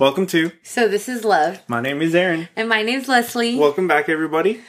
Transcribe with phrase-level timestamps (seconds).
[0.00, 0.50] Welcome to.
[0.62, 2.48] So this is Love, My name is Aaron.
[2.56, 4.62] and my name's Leslie, Welcome back, everybody.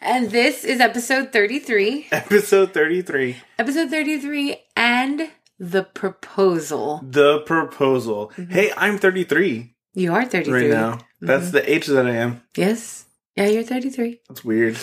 [0.00, 2.08] and this is episode 33.
[2.10, 7.00] Episode 33 Episode 33 and the proposal.
[7.04, 8.32] The Proposal.
[8.36, 8.50] Mm-hmm.
[8.52, 10.62] Hey, I'm 33 You are 33.
[10.62, 10.92] right now.
[10.94, 11.26] Mm-hmm.
[11.26, 12.40] That's the age that I am.
[12.56, 13.04] Yes.
[13.36, 14.20] Yeah, you're 33.
[14.30, 14.78] That's weird.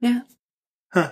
[0.00, 0.20] Yeah.
[0.92, 1.10] Huh.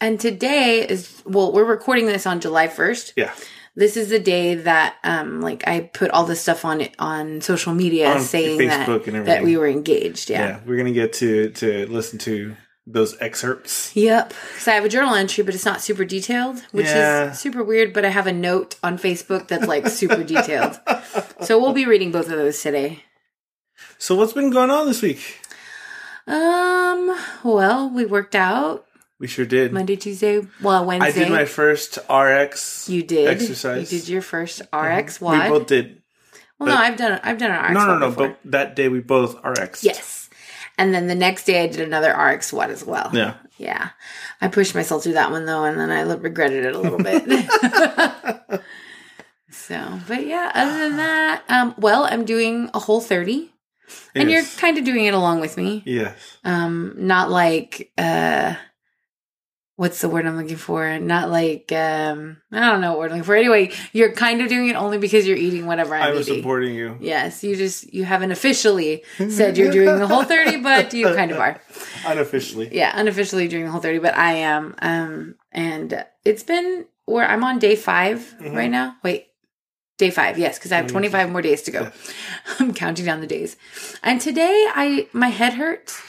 [0.00, 3.14] And today is, well, we're recording this on July 1st.
[3.16, 3.32] Yeah.
[3.78, 7.40] This is the day that, um, like I put all this stuff on it on
[7.40, 10.30] social media On saying that, Facebook and that we were engaged.
[10.30, 10.40] Yeah.
[10.48, 10.60] Yeah.
[10.66, 12.56] we're going to get to to listen to
[12.90, 13.94] those excerpts.
[13.94, 14.30] Yep.
[14.30, 17.30] Because I have a journal entry, but it's not super detailed, which Yeah.
[17.30, 17.92] is super weird.
[17.92, 20.80] But I have a note on Facebook that's like super detailed.
[21.44, 23.04] So we'll be reading both of those today.
[23.96, 25.38] So, what's been going on this week?
[26.26, 27.16] Um.
[27.44, 28.84] Well, we worked out
[29.20, 29.72] We sure did.
[29.72, 30.40] Monday, Tuesday.
[30.62, 31.08] Well, Wednesday.
[31.08, 32.88] I did my first RX.
[32.88, 33.92] you did exercise.
[33.92, 35.48] You did your first RX We WOD.
[35.48, 36.02] both did.
[36.58, 37.20] well, no, I've done.
[37.24, 37.74] I've done an RX.
[37.74, 38.08] No, no, no.
[38.10, 38.28] before.
[38.28, 39.82] But that day we both RX.
[39.82, 40.30] yes.
[40.80, 43.10] And then the next day, I did another RX WOD as well.
[43.12, 43.34] Yeah.
[43.56, 43.88] Yeah.
[44.40, 47.24] I pushed myself through that one though, and then I regretted it a little bit.
[49.50, 53.50] so, but yeah, other than that, um, well, I'm doing a whole 30,
[54.14, 54.52] and Yes.
[54.52, 55.82] you're kind of doing it along with me.
[55.84, 56.14] Yes.
[56.44, 58.54] Um, not like, uh,
[59.78, 60.98] what's the word I'm looking for?
[60.98, 63.36] Not like, um, I don't know what we're looking for.
[63.36, 66.40] Anyway, you're kind of doing it only because you're eating whatever I'm I was eating.
[66.42, 66.96] supporting you.
[67.00, 71.30] Yes, you just, you haven't officially said you're doing the whole 30, but you kind
[71.30, 71.60] of are
[72.06, 72.68] Unofficially.
[72.72, 74.74] yeah, unofficially during the whole 30, but I am.
[74.82, 78.56] Um, and it's been where I'm on day 5 Mhm.
[78.56, 78.96] right now.
[79.04, 79.28] Wait,
[79.96, 80.90] day five, yes, because I have Mhm.
[80.90, 81.92] 25 more days to go.
[82.58, 83.56] I'm counting down the days.
[84.02, 86.02] And today I my head hurts.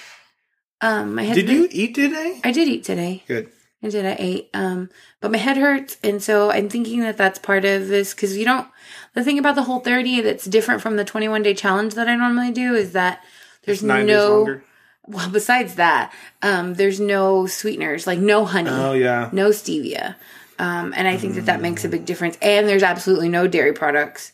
[0.81, 2.39] Um, my head Did you eat today?
[2.43, 3.23] I did eat today.
[3.27, 3.51] Good.
[3.81, 4.05] I did.
[4.05, 4.49] I ate.
[4.53, 4.89] Um,
[5.21, 8.43] but my head hurts, and so I'm thinking that that's part of this because you
[8.45, 8.67] don't.
[9.13, 12.15] The thing about the whole 30 that's different from the 21 day challenge that I
[12.15, 13.23] normally do is that
[13.63, 14.59] there's no
[15.07, 16.13] well, besides that,
[16.43, 19.29] um, there's no sweeteners, like no honey, Oh yeah.
[19.31, 20.15] no stevia.
[20.59, 22.37] Um, and I think that that makes a big difference.
[22.41, 24.33] And there's absolutely no dairy products.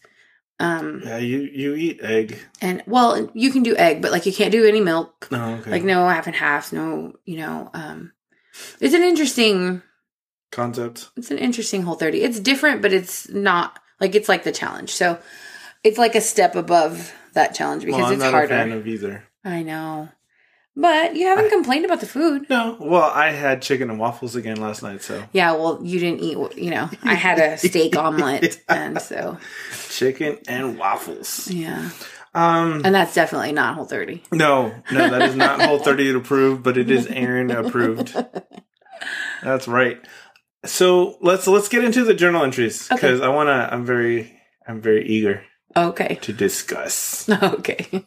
[0.59, 2.39] Um, Yeah, you you eat egg.
[2.61, 5.69] and well, you can do egg, but like you can't do any milk, Oh, okay.
[5.72, 8.11] like no half and half, no, you know, um,
[8.79, 9.81] it's an interesting,
[10.51, 11.09] Concept.
[11.17, 12.21] it's an interesting whole 30.
[12.21, 14.91] It's different, but it's not like it's like the challenge.
[14.91, 15.19] So
[15.83, 18.53] it's like a step above that challenge because well, I'm it's not harder.
[18.53, 19.23] a fan of either.
[19.43, 20.09] I know.
[20.77, 22.49] But you haven't complained about the food.
[22.49, 22.75] No.
[22.81, 26.37] Well, I had chicken and waffles again last night, so Yeah, well, you didn't eat,
[26.57, 28.61] you know, I had a steak omelet.
[28.67, 29.37] And so,
[29.89, 31.49] chicken and waffles.
[31.49, 31.91] yeah.
[32.35, 32.81] Um.
[32.85, 34.22] And that's definitely not whole 30.
[34.31, 38.13] No, no, that is not whole thirty approved, but it is Aaron approved.
[39.44, 40.00] That's right.
[40.66, 42.96] So let's let's get into the journal entries Okay.
[42.96, 43.73] because I want to.
[43.73, 44.38] I'm very
[44.68, 45.44] I'm very eager
[45.78, 46.16] Okay.
[46.22, 47.29] to discuss.
[47.41, 48.06] Okay.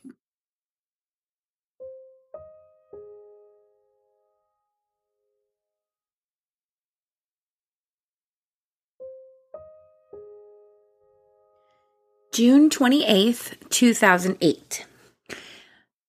[12.39, 14.87] June 28th, 2008.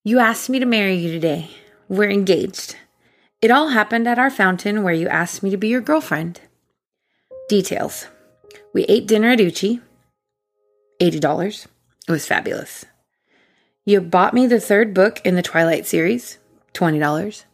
[0.04, 1.50] You asked me to marry you today.
[1.88, 2.76] We're engaged.
[3.42, 6.40] It all happened at our fountain where you asked me to be your girlfriend.
[7.48, 8.06] Details.
[8.76, 9.82] We ate dinner at Uchi.
[11.02, 11.66] $80.
[12.08, 12.86] It was fabulous.
[13.84, 16.38] You bought me the third book in the Twilight series,
[16.76, 17.46] $20.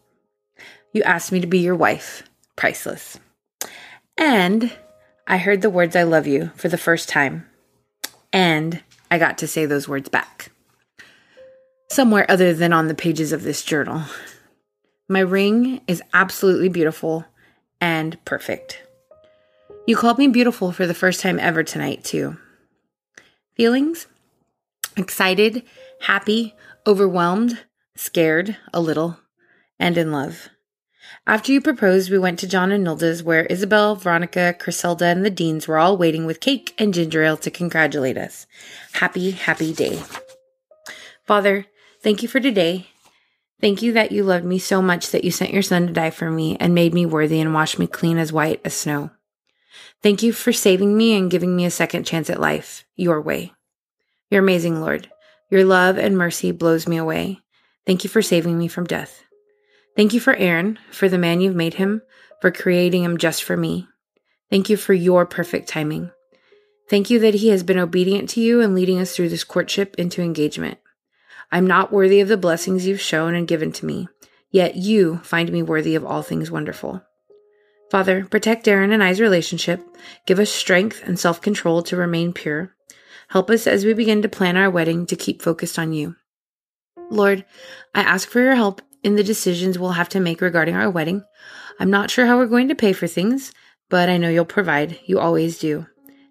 [0.91, 2.24] You asked me to be your wife,
[2.58, 3.22] priceless.
[4.18, 4.75] And
[5.25, 7.46] I heard the words I love you for the first time.
[8.35, 10.51] And I got to say those words back.
[11.90, 14.03] Somewhere other than on the pages of this journal.
[15.08, 17.23] My ring is absolutely beautiful
[17.79, 18.84] and perfect.
[19.87, 22.37] You called me beautiful for the first time ever tonight, too.
[23.55, 24.08] Feelings?
[24.97, 25.64] Excited,
[26.02, 26.55] happy,
[26.85, 27.64] overwhelmed,
[27.96, 29.17] scared, a little,
[29.79, 30.49] and in love.
[31.28, 35.32] After you proposed, we went to John and Nilda's, where Isabel, Veronica, Criselda, and the
[35.32, 38.46] Deans were all waiting with cake and ginger ale to congratulate us.
[38.94, 40.04] Happy, happy day.
[41.26, 41.66] Father,
[42.04, 42.90] thank you for today.
[43.60, 46.12] Thank you that you loved me so much that you sent your son to die
[46.12, 49.10] for me and made me worthy and washed me clean as white as snow.
[50.04, 53.52] Thank you for saving me and giving me a second chance at life, your way.
[54.30, 55.10] You're amazing, Lord.
[55.50, 57.40] Your love and mercy blows me away.
[57.88, 59.25] Thank you for saving me from death.
[59.96, 62.02] Thank you for Aaron, for the man you've made him,
[62.42, 63.88] for creating him just for me.
[64.50, 66.12] Thank you for your perfect timing.
[66.90, 69.96] Thank you that he has been obedient to you and leading us through this courtship
[69.97, 70.78] into engagement.
[71.52, 74.08] I'm not worthy of the blessings you've shown and given to me,
[74.52, 77.02] yet you find me worthy of all things wonderful.
[77.90, 79.82] Father, protect Aaron and I's relationship.
[80.26, 82.76] Give us strength and self control to remain pure.
[83.30, 86.16] Help us as we begin to plan our wedding to keep focused on you.
[87.09, 87.46] Lord,
[87.94, 91.23] I ask for your help in the decisions we'll have to make regarding our wedding.
[91.79, 93.53] I'm not sure how we're going to pay for things,
[93.87, 94.99] but I know you'll provide.
[95.05, 95.85] You always do.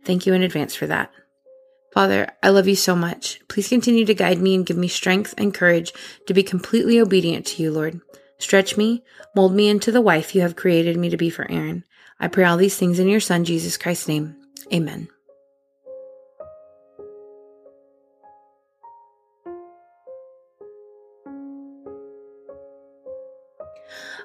[0.04, 1.12] Thank you in advance for that.
[1.92, 3.40] Father, I love you so much.
[3.46, 5.92] Please continue to guide me and give me strength and courage
[6.26, 8.00] to be completely obedient to you, Lord.
[8.38, 9.04] Stretch me,
[9.36, 11.84] mold me into the wife you have created me to be for Aaron.
[12.18, 14.34] I pray all these things in your Son, Jesus Christ's name.
[14.72, 15.06] Amen.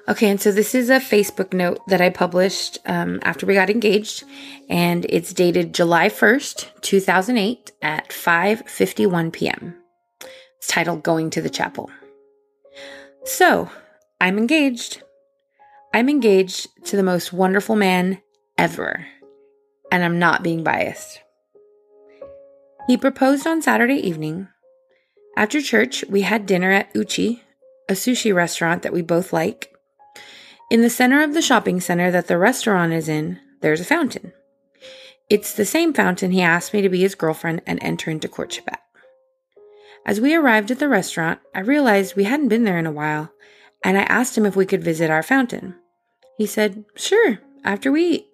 [0.08, 3.70] Okay, and so this is a Facebook note that I published um, after we got
[3.70, 4.24] engaged,
[4.68, 9.76] and it's dated July 1st, 2008 at 5:51 p.m.
[10.56, 11.90] It's titled Going to the Chapel.
[13.24, 13.70] So,
[14.20, 15.02] I'm engaged.
[15.92, 18.20] I'm engaged to the most wonderful man
[18.56, 19.06] ever,
[19.92, 21.20] and I'm not being biased.
[22.86, 24.48] He proposed on Saturday evening.
[25.36, 27.42] After church, we had dinner at Uchi,
[27.88, 29.72] a sushi restaurant that we both like.
[30.70, 34.32] In the center of the shopping center that the restaurant is in, there's a fountain.
[35.28, 38.68] It's the same fountain he asked me to be his girlfriend and enter into courtship
[38.68, 38.80] at.
[40.06, 43.32] As we arrived at the restaurant, I realized we hadn't been there in a while,
[43.84, 45.74] and I asked him if we could visit our fountain.
[46.38, 48.26] He said, Sure, after we eat.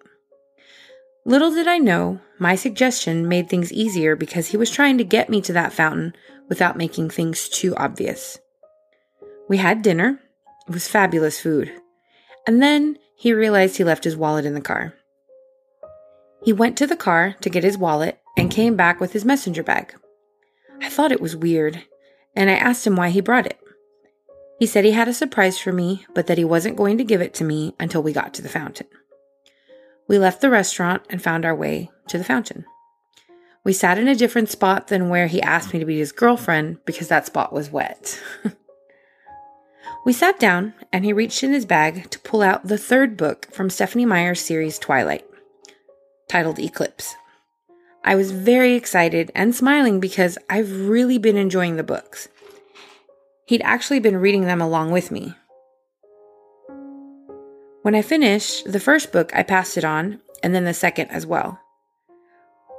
[1.25, 5.29] Little did I know, my suggestion made things easier because he was trying to get
[5.29, 6.13] me to that fountain
[6.49, 8.37] without making things too obvious.
[9.49, 10.19] We had dinner.
[10.67, 11.71] It was fabulous food.
[12.47, 14.93] And then he realized he left his wallet in the car.
[16.43, 19.63] He went to the car to get his wallet and came back with his messenger
[19.63, 19.93] bag.
[20.81, 21.83] I thought it was weird,
[22.35, 23.59] and I asked him why he brought it.
[24.59, 27.21] He said he had a surprise for me, but that he wasn't going to give
[27.21, 28.87] it to me until we got to the fountain.
[30.07, 32.65] We left the restaurant and found our way to the fountain.
[33.63, 36.77] We sat in a different spot than where he asked me to be his girlfriend
[36.85, 38.19] because that spot was wet.
[40.07, 43.51] We sat down, and he reached in his bag to pull out the third book
[43.51, 45.25] from Stephenie Meyer's series Twilight,
[46.29, 47.13] titled Eclipse.
[48.05, 52.29] I was very excited and smiling because I've really been enjoying the books.
[53.47, 55.33] He'd actually been reading them along with me.
[57.81, 61.25] When I finished the first book, I passed it on, and then the second as
[61.25, 61.59] well.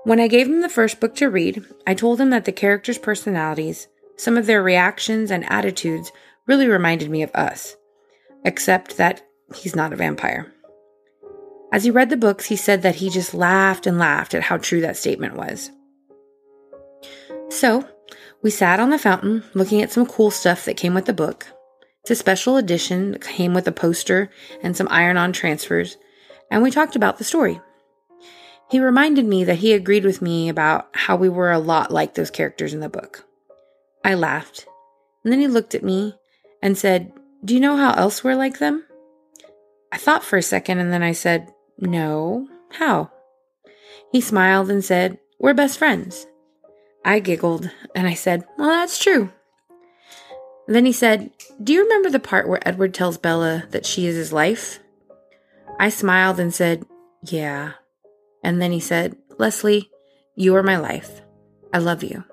[0.05, 2.97] When I gave him the first book to read, I told him that the characters'
[2.97, 3.87] personalities,
[4.17, 6.11] some of their reactions and attitudes
[6.49, 7.77] really reminded me of us,
[8.45, 9.23] except that
[9.55, 10.53] he's not a vampire.
[11.71, 14.57] As he read the books, he said that he just laughed and laughed at how
[14.57, 15.71] true that statement was.
[17.51, 17.87] So,
[18.43, 21.47] we sat on the fountain looking at some cool stuff that came with the book.
[22.03, 24.31] It's a special edition that came with a poster
[24.63, 25.99] and some iron on transfers,
[26.51, 27.61] and we talked about the story.
[28.71, 32.15] He reminded me that he agreed with me about how we were a lot like
[32.15, 33.27] those characters in the book.
[34.05, 34.67] I laughed,
[35.25, 36.15] and then he looked at me
[36.63, 37.13] and said,
[37.45, 38.85] Do you know how else we're like them?
[39.93, 42.49] I thought for a second and then I said, No.
[42.71, 43.11] How?
[44.13, 46.27] He smiled and said, We're best friends.
[47.05, 49.31] I giggled and I said, Well, that's true.
[50.67, 51.31] then he said,
[51.63, 54.81] Do you remember the part where Edward tells Bella that she is his life?
[55.79, 56.85] I smiled and said,
[57.25, 57.73] Yeah.
[58.43, 59.91] And then he said, Leslie,
[60.37, 61.23] you are my life.
[61.73, 62.25] I love you.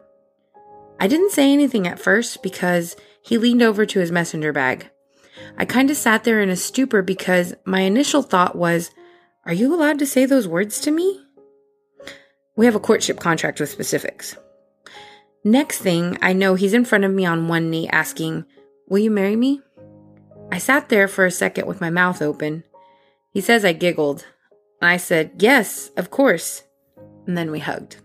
[1.00, 4.90] I didn't say anything at first because he leaned over to his messenger bag.
[5.58, 8.92] I kind of sat there in a stupor because my initial thought was,
[9.46, 11.22] Are you allowed to say those words to me?
[12.56, 14.38] We have a courtship contract with specifics.
[15.44, 18.46] Next thing, I know he's in front of me on one knee asking,
[18.88, 19.62] Will you marry me?
[20.52, 22.64] I sat there for a second with my mouth open.
[23.32, 24.26] He says I giggled.
[24.82, 26.64] I said, Yes, of course.
[27.26, 27.98] And then we hugged.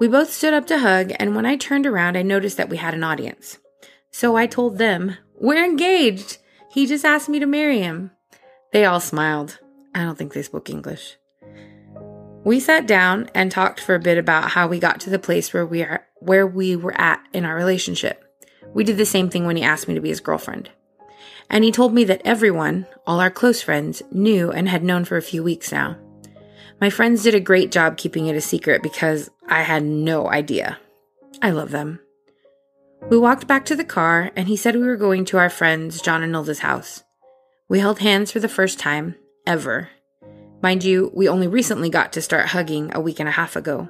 [0.00, 2.78] We both stood up to hug, and when I turned around, I noticed that we
[2.78, 3.58] had an audience.
[4.10, 6.38] So I told them, We're engaged.
[6.70, 8.10] He just asked me to marry him.
[8.72, 9.58] They all smiled.
[9.94, 11.16] I don't think they spoke English.
[12.44, 15.52] We sat down and talked for a bit about how we got to the place
[15.52, 18.24] where we are where we were at in our relationship.
[18.72, 20.70] We did the same thing when he asked me to be his girlfriend.
[21.50, 25.18] And he told me that everyone, all our close friends, knew and had known for
[25.18, 25.98] a few weeks now.
[26.80, 30.78] My friends did a great job keeping it a secret because I had no idea.
[31.42, 31.98] I love them.
[33.08, 36.00] We walked back to the car, and he said we were going to our friends
[36.00, 37.02] John and Nilda's house.
[37.68, 39.16] We held hands for the first time,
[39.46, 39.88] ever.
[40.62, 43.88] Mind you, we only recently got to start hugging a week and a half ago.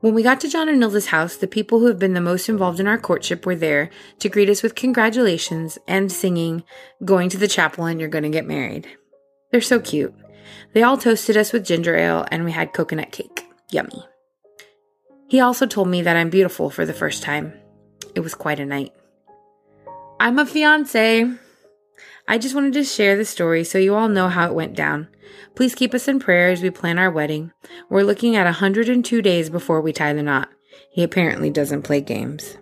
[0.00, 2.48] When we got to John and Nilda's house, the people who have been the most
[2.48, 6.64] involved in our courtship were there to greet us with congratulations and singing,
[7.04, 8.88] Going to the chapel and you're gonna get married.
[9.50, 10.14] They're so cute.
[10.72, 13.44] They all toasted us with ginger ale and we had coconut cake.
[13.70, 14.04] Yummy.
[15.28, 17.52] He also told me that I'm beautiful for the first time.
[18.14, 18.92] It was quite a night.
[20.18, 21.30] I'm a fiance.
[22.26, 25.08] I just wanted to share the story so you all know how it went down.
[25.54, 27.52] Please keep us in prayer as we plan our wedding.
[27.88, 30.48] We're looking at 102 days before we tie the knot.
[30.90, 32.56] He apparently doesn't play games.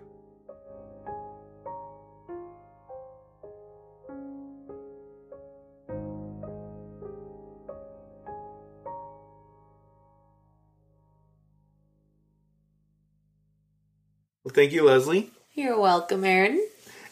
[14.47, 15.29] Well, thank you, Leslie.
[15.55, 16.65] You're welcome, Aaron.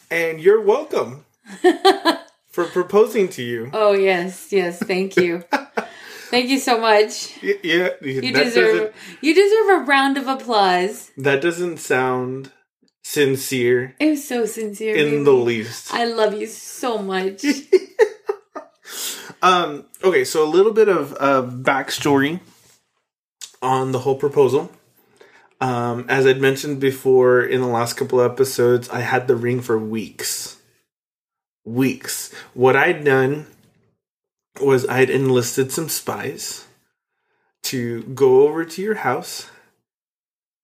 [0.09, 1.25] And you're welcome
[2.49, 3.69] for proposing to you.
[3.73, 5.43] Oh, yes, yes, thank you.
[6.31, 7.33] thank you so much.
[7.43, 11.11] Y- Yeah, You deserve you deserve a round of applause.
[11.17, 12.51] that doesn't sound
[13.03, 14.95] sincere It was so sincere.
[14.95, 15.23] in baby.
[15.25, 15.93] the least.
[15.93, 17.43] I love you so much.
[19.41, 22.39] Um, okay, so a little bit of, of backstory
[23.61, 24.71] on the whole proposal.
[25.65, 29.79] Um, as I'd mentioned before in the last couple episodes, I had the ring for
[29.79, 30.57] weeks.
[31.65, 32.31] Weeks.
[32.53, 33.47] What I'd done
[34.61, 36.67] was I'd enlisted some spies
[37.63, 39.49] to go over to your house,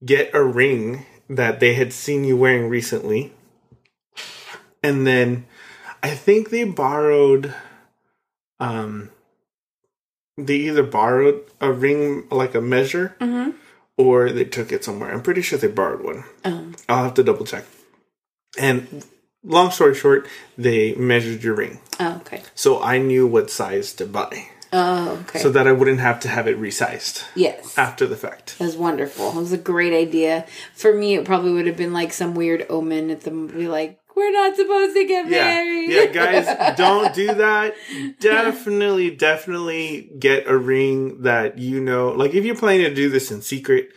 [0.05, 3.33] get a ring that they had seen you wearing recently,
[4.83, 5.47] and then
[6.03, 7.55] I think they borrowed
[8.59, 9.09] um
[10.37, 13.55] they either borrowed a ring like a measure Mhm.
[13.97, 15.11] Or they took it somewhere.
[15.11, 16.23] I'm pretty sure they borrowed one.
[16.43, 17.65] Um, I'll have to double check.
[18.57, 19.05] And
[19.43, 21.79] long story short, they measured your ring.
[21.99, 22.41] oh, okay.
[22.55, 24.47] So I knew what size to buy.
[24.73, 25.39] Oh, okay.
[25.39, 27.77] So that I wouldn't have to have it resized yes.
[27.77, 28.57] after the fact.
[28.57, 29.29] That was wonderful.
[29.29, 30.45] It was a great idea.
[30.73, 33.99] For me, it probably would have been like some weird omen at the be like,
[34.15, 35.89] we're not supposed to get married.
[35.89, 36.05] Yeah,
[36.45, 37.75] guys, don't do that.
[38.19, 42.09] Definitely, definitely get a ring that you know.
[42.09, 43.89] Like, if you're planning to do this in secret,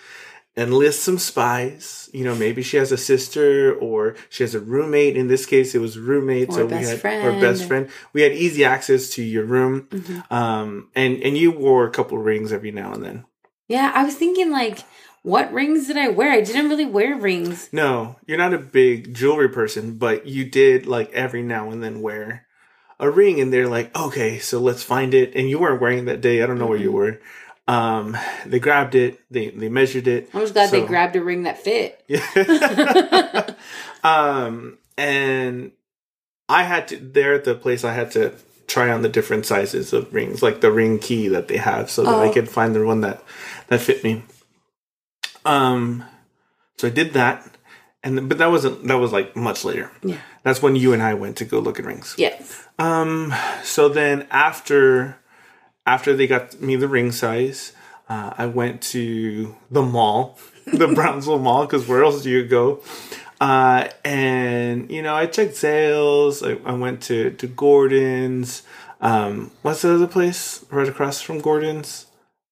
[0.56, 2.08] enlist some spies.
[2.12, 5.16] You know, maybe she has a sister or she has a roommate.
[5.16, 6.50] In this case, it was roommate.
[6.50, 7.26] Or so we best had, friend.
[7.26, 7.88] or best friend.
[8.12, 9.88] We had easy access to your room.
[9.90, 10.32] Mm-hmm.
[10.32, 13.24] Um, and, and you wore a couple rings every now and then.
[13.68, 14.80] Yeah, I was thinking like,
[15.24, 16.30] what rings did I wear?
[16.30, 17.70] I didn't really wear rings.
[17.72, 22.02] No, you're not a big jewelry person, but you did like every now and then
[22.02, 22.46] wear
[23.00, 25.34] a ring, and they're like, okay, so let's find it.
[25.34, 26.42] And you weren't wearing it that day.
[26.42, 27.20] I don't know where you were.
[27.66, 29.18] Um, they grabbed it.
[29.30, 30.28] They they measured it.
[30.34, 32.04] I was glad they grabbed a ring that fit.
[32.06, 33.54] Yeah.
[34.04, 35.72] um, and
[36.50, 37.82] I had to there at the place.
[37.82, 38.34] I had to
[38.66, 42.02] try on the different sizes of rings, like the ring key that they have, so
[42.04, 42.32] that I Oh.
[42.32, 43.22] could find the one that
[43.68, 44.22] that fit me.
[45.44, 46.04] Um,
[46.76, 47.46] so I did that,
[48.02, 49.90] and but that wasn't that was like much later.
[50.02, 50.18] Yeah.
[50.42, 52.14] That's when you and I went to go look at rings.
[52.18, 52.66] Yes.
[52.78, 53.34] Um.
[53.62, 55.18] So then after
[55.86, 57.72] after they got me the ring size,
[58.08, 62.82] uh, I went to the mall, the Brownsville Mall, because where else do you go?
[63.40, 66.42] Uh, and you know, I checked Zales.
[66.42, 68.62] I, I went to to Gordon's.
[69.00, 72.06] Um, what's the other place right across from Gordon's?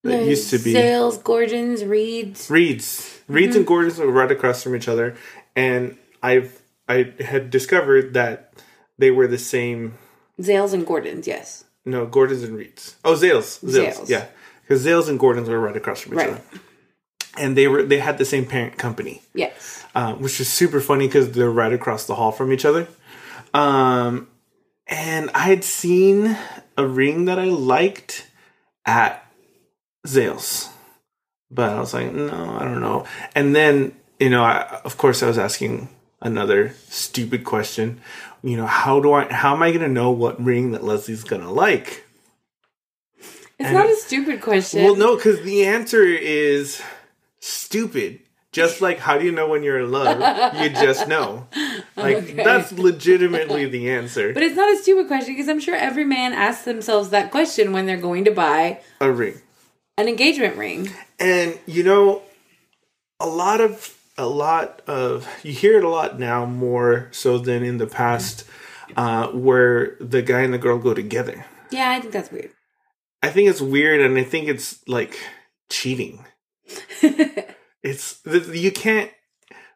[0.05, 2.51] That used to be Zales, Gordon's, Reed's.
[2.51, 3.21] Reeds.
[3.29, 5.17] Reeds and Gordons were right across from each other,
[5.55, 8.53] and I've I had discovered that
[8.99, 9.95] they were the same
[10.41, 11.65] Zales and Gordon's, yes.
[11.85, 12.97] no, Gordon's and Reeds.
[13.05, 13.61] Oh, Zales.
[13.63, 13.95] Zales.
[14.01, 14.09] Zales.
[14.09, 14.27] Yeah.
[14.63, 16.31] Because Zales and Gordon's were right across from each Right.
[16.31, 16.41] other.
[17.39, 19.85] And they were they had the same parent company, Yes.
[19.95, 22.89] uh, which is super funny because they're right across the hall from each other.
[23.55, 24.29] Um,
[24.87, 26.37] and I had seen
[26.77, 28.27] a ring that I liked
[28.85, 29.25] at
[30.07, 30.69] Zales,
[31.51, 33.07] but I was like, no, I don't know.
[33.35, 35.89] And then you know, I, of course, I was asking
[36.21, 38.01] another stupid question.
[38.43, 39.33] You know, how do I?
[39.33, 42.05] How am I going to know what ring that Leslie's going to like?
[43.59, 44.85] It's And- not a stupid question.
[44.85, 46.83] Well, no, because the answer is
[47.41, 48.21] stupid.
[48.51, 50.19] Just like how do you know when you're in love?
[50.61, 51.47] You just know.
[51.97, 52.33] Like Okay.
[52.43, 54.33] that's legitimately the answer.
[54.33, 57.73] But it's not a stupid question because I'm sure every man asks themselves that question
[57.73, 59.41] when they're going to buy A ring.
[59.97, 60.91] An engagement ring.
[61.19, 62.23] And you know,
[63.21, 67.63] a lot of a lot of you hear it a lot now more so than
[67.63, 68.45] in the past,
[68.97, 71.47] uh, where the guy and the girl go together.
[71.71, 72.51] Yeah, I think that's weird.
[73.23, 75.19] I think it's weird, and I think it's like
[75.71, 76.25] cheating.
[77.83, 79.11] It's you can't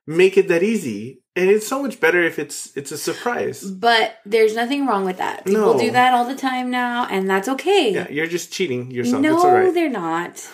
[0.06, 3.62] make it that easy, and it's so much better if it's it's a surprise.
[3.62, 5.45] but there's nothing wrong with that.
[5.45, 5.78] People No.
[5.81, 7.93] do that all the time now, and that's okay.
[7.93, 9.23] Yeah, you're just cheating yourself.
[9.23, 9.73] no, it's all right.
[9.75, 10.49] they're not.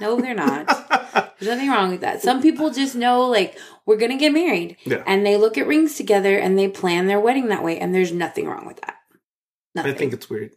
[0.00, 0.66] No, they're not.
[1.38, 2.22] There's nothing wrong with that.
[2.22, 4.76] Some people just know, like, we're going to get married.
[4.84, 5.02] Yeah.
[5.06, 7.78] And they look at rings together and they plan their wedding that way.
[7.78, 8.96] And there's nothing wrong with that.
[9.76, 10.50] I think it's weird.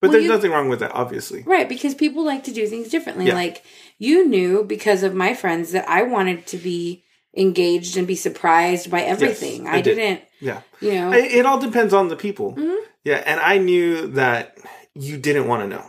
[0.00, 1.44] But Well, there's you- nothing wrong with that, obviously.
[1.44, 3.26] Right, because people like to do things differently.
[3.26, 3.34] Yeah.
[3.34, 3.62] Like
[3.98, 7.01] you knew because of my friends that I wanted to be
[7.36, 9.66] engaged and be surprised by everything.
[9.66, 9.94] I I, did.
[9.96, 10.60] didn't, Yeah.
[10.80, 11.12] you know.
[11.12, 12.54] It, it all depends on the people.
[12.54, 12.78] Mhm.
[13.04, 14.58] Yeah, and I knew that
[14.94, 15.84] you didn't want to know.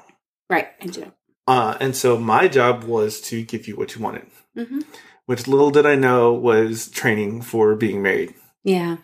[0.50, 1.12] right, I do.
[1.48, 4.80] Uh, and so my job was to give you what you wanted, hmm
[5.26, 8.34] which little did I know was training for being married.
[8.66, 8.98] Yeah.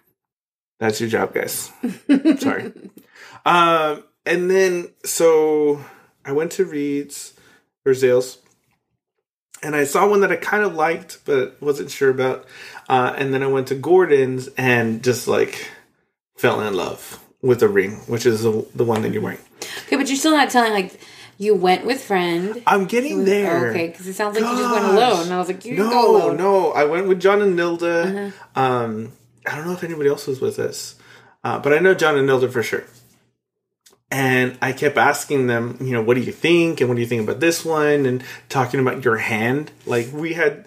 [0.79, 1.72] That's your job, guys.
[2.39, 2.74] Sorry.
[3.46, 5.84] Um, and then so
[6.25, 7.34] I went to Reed's
[7.86, 8.38] or Zales,
[9.63, 12.45] and I saw one that I kind of liked but wasn't sure about.
[12.87, 15.69] Uh, and then I went to Gordon's and just like
[16.37, 19.39] fell in love with the ring, which is the, the one that you're wearing.
[19.85, 20.99] Okay, but you're still not telling like
[21.37, 22.61] you went with friend.
[22.67, 23.69] I'm getting there.
[23.69, 25.23] Okay, because it sounds like you just went alone.
[25.23, 26.37] And I was like, you can go No, alone.
[26.37, 26.71] no.
[26.71, 28.27] I went with John and Nilda.
[28.27, 28.61] Uh-huh.
[28.61, 29.11] Um,
[29.47, 30.95] I don't know if anybody else was with us,
[31.43, 32.83] uh, but I know John and Nilda for sure.
[34.11, 36.81] And I kept asking them, you know, what do you think?
[36.81, 38.07] And what do you think about this one?
[38.07, 39.71] And talking about your hand.
[39.85, 40.65] Like, we had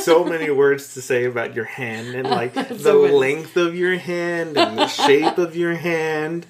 [0.00, 3.98] so many words to say about your hand and like the So length of your
[3.98, 6.46] hand and the shape of your hand.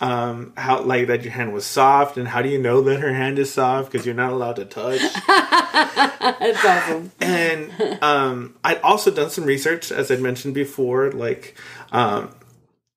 [0.00, 2.16] Um, how, like, that your hand was soft.
[2.16, 3.90] And how do you know that her hand is soft?
[3.90, 5.00] Because you're not allowed to touch.
[5.26, 7.10] That's awesome.
[7.20, 11.10] and um, I'd also done some research, as I'd mentioned before.
[11.10, 11.58] Like,
[11.90, 12.30] um,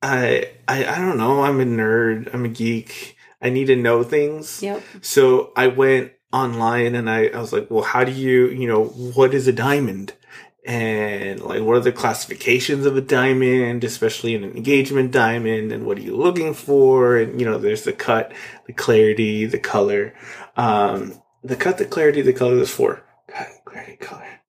[0.06, 1.42] I, I, I don't know.
[1.42, 2.32] I'm a nerd.
[2.34, 3.18] I'm a geek.
[3.42, 4.62] I need to know things.
[4.62, 4.84] Yep.
[5.02, 8.86] So I went online and I, I was like, well, how do you, you know,
[8.86, 10.14] what is a diamond?
[10.66, 15.72] And like, what are the classifications of a diamond, especially an engagement diamond?
[15.72, 17.18] And what are you looking for?
[17.18, 18.32] And, you know, there's the cut,
[18.68, 20.14] the clarity, the color.
[20.56, 23.04] Um, the cut, the clarity, the color, there's four.
[23.28, 24.42] Cut, clarity, color.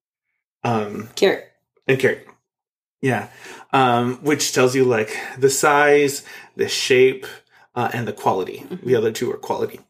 [0.63, 1.45] Um, Carat.
[1.87, 2.27] and carat.
[3.01, 3.29] Yeah.
[3.73, 6.23] Um, which tells you like the size,
[6.55, 7.25] the shape,
[7.75, 8.65] uh, and the quality.
[8.81, 9.81] The other two are quality.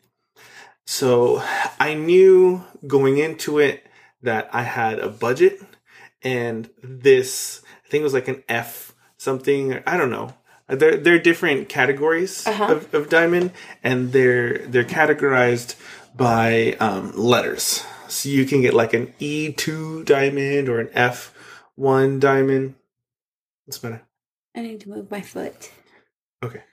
[0.85, 1.41] So
[1.79, 3.85] I knew going into it
[4.23, 5.61] that I had a budget
[6.23, 9.79] and this, I think it was like an F something.
[9.85, 10.33] I don't know.
[10.67, 12.73] They're, they're different categories Uh-huh.
[12.73, 13.51] of, of diamond
[13.83, 15.75] and they're, they're categorized
[16.15, 17.85] by, um, letters.
[18.07, 22.73] So you can get like an E2 diamond or an F1 diamond.
[23.67, 24.01] What's better?
[24.55, 25.71] I need to move my foot.
[26.43, 26.63] Okay.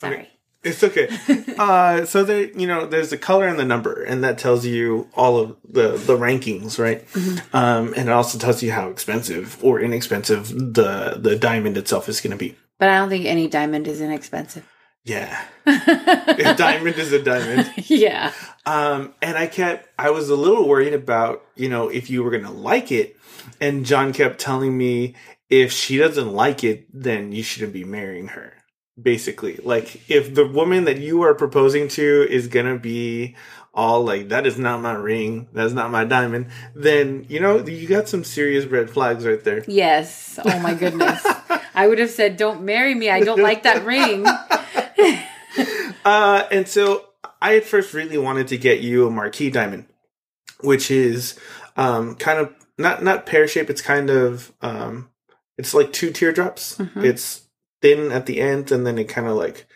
[0.00, 0.28] Sorry.
[0.62, 1.08] It's okay.
[1.58, 5.08] uh, so there, you know, there's the color and the number, and that tells you
[5.14, 7.02] all of the the rankings, right?
[7.54, 12.20] Um, and it also tells you how expensive or inexpensive the the diamond itself is
[12.20, 12.56] going to be.
[12.78, 14.69] But I don't think any diamond is inexpensive.
[15.04, 17.72] Yeah, a diamond is a diamond.
[17.88, 18.32] yeah.
[18.66, 22.30] Um, and I kept, I was a little worried about, you know, if you were
[22.30, 23.16] going to like it.
[23.60, 25.14] And John kept telling me,
[25.48, 28.52] if she doesn't like it, then you shouldn't be marrying her.
[29.00, 33.34] Basically, like if the woman that you are proposing to is going to be
[33.72, 37.88] all like, that is not my ring, that's not my diamond, then, you know, you
[37.88, 39.64] got some serious red flags right there.
[39.66, 40.38] Yes.
[40.44, 41.24] Oh my goodness.
[41.74, 43.08] I would have said, "Don't marry me.
[43.10, 44.26] I don't like that ring."
[46.04, 47.06] Uh, and so
[47.40, 49.86] I at first really wanted to get you a marquee diamond,
[50.60, 51.38] which is
[51.76, 53.70] um, kind of not not pear shape.
[53.70, 55.10] It's kind of um,
[55.58, 56.76] it's like two teardrops.
[56.76, 57.04] Mhm.
[57.04, 57.42] It's
[57.82, 59.66] thin at the end, and then it kind of like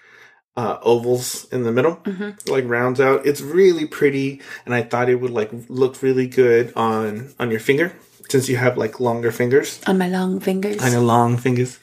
[0.57, 2.49] uh, ovals in the middle, Mhm.
[2.49, 3.27] like rounds out.
[3.27, 7.61] It's really pretty, and I thought it would like look really good on on your
[7.61, 7.93] finger
[8.29, 9.81] since you have like longer fingers.
[9.87, 10.77] On my long fingers.
[10.77, 11.79] kind of long fingers.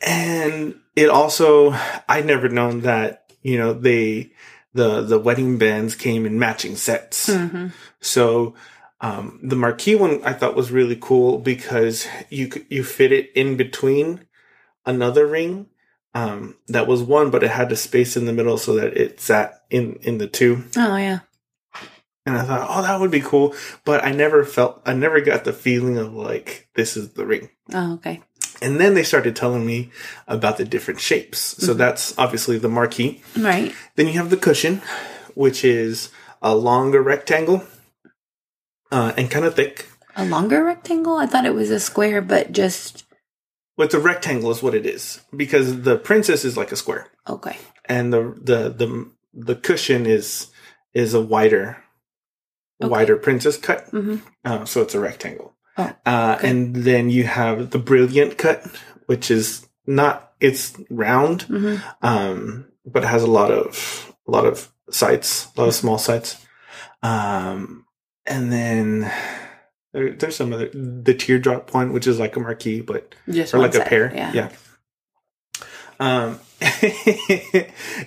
[0.00, 1.74] And it also,
[2.08, 4.32] I'd never known that, you know, they,
[4.74, 7.32] the, the wedding bands came in matching sets.
[7.32, 7.68] hmm
[8.00, 8.54] So,
[9.00, 13.56] um, the marquee one I thought was really cool because you you fit it in
[13.56, 14.24] between
[14.86, 15.66] another ring.
[16.14, 19.18] Um, that was one, but it had a space in the middle so that it
[19.20, 20.62] sat in, in the two.
[20.76, 21.20] Oh yeah.
[22.24, 23.54] And I thought, oh, that would be cool.
[23.84, 27.48] But I never felt, I never got the feeling of like, this is the ring.
[27.72, 28.22] Oh okay.
[28.62, 29.90] And then they started telling me
[30.28, 31.38] about the different shapes.
[31.64, 33.20] So that's obviously the marquee.
[33.36, 33.74] Right.
[33.96, 34.80] Then you have the cushion,
[35.34, 37.64] which is a longer rectangle
[38.90, 39.86] uh, and kind of thick.
[40.16, 41.16] A longer rectangle.
[41.16, 43.04] I thought it was a square, but just
[43.76, 47.56] But the rectangle is what it is because the princess is like a square, okay.
[47.86, 50.48] and the the the the cushion is
[50.92, 51.78] is a wider
[52.82, 52.90] Okay.
[52.90, 53.88] wider princess cut.
[53.90, 55.54] hmm Uh, so it's a rectangle.
[55.78, 56.50] Oh, uh, okay.
[56.50, 58.64] And then you have the brilliant cut,
[59.06, 64.70] which is not it's round, hmm um, but has a lot of a lot of
[64.90, 66.44] sites, a lot of small sites.
[67.02, 67.86] Um,
[68.26, 69.10] and then
[69.92, 73.58] there, there's some other the teardrop one, which is like a marquee, but Just or
[73.58, 74.32] like a side, pear, Yeah.
[74.32, 74.48] yeah.
[76.00, 76.40] Um,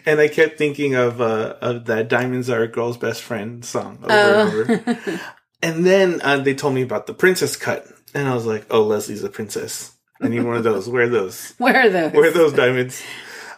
[0.05, 3.99] and I kept thinking of uh, of that "Diamonds Are a Girl's Best Friend" song
[4.03, 4.65] over Oh.
[4.67, 5.21] and over.
[5.65, 8.83] And then uh, they told me about the princess cut, and I was like, "Oh,
[8.83, 9.91] Leslie's a princess.
[10.21, 10.87] I need one of those.
[10.87, 11.53] Wear those.
[11.57, 12.13] Where are those?
[12.13, 13.01] Wear those diamonds."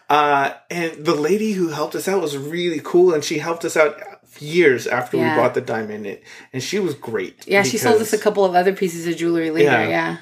[0.08, 3.76] Uh, and the lady who helped us out was really cool, and she helped us
[3.76, 4.00] out
[4.40, 5.34] years after Yeah.
[5.36, 6.18] we bought the diamond, and,
[6.52, 7.46] and she was great.
[7.46, 9.66] yeah, she sold us a couple of other pieces of jewelry later.
[9.70, 9.88] Yeah.
[9.88, 10.16] Yeah.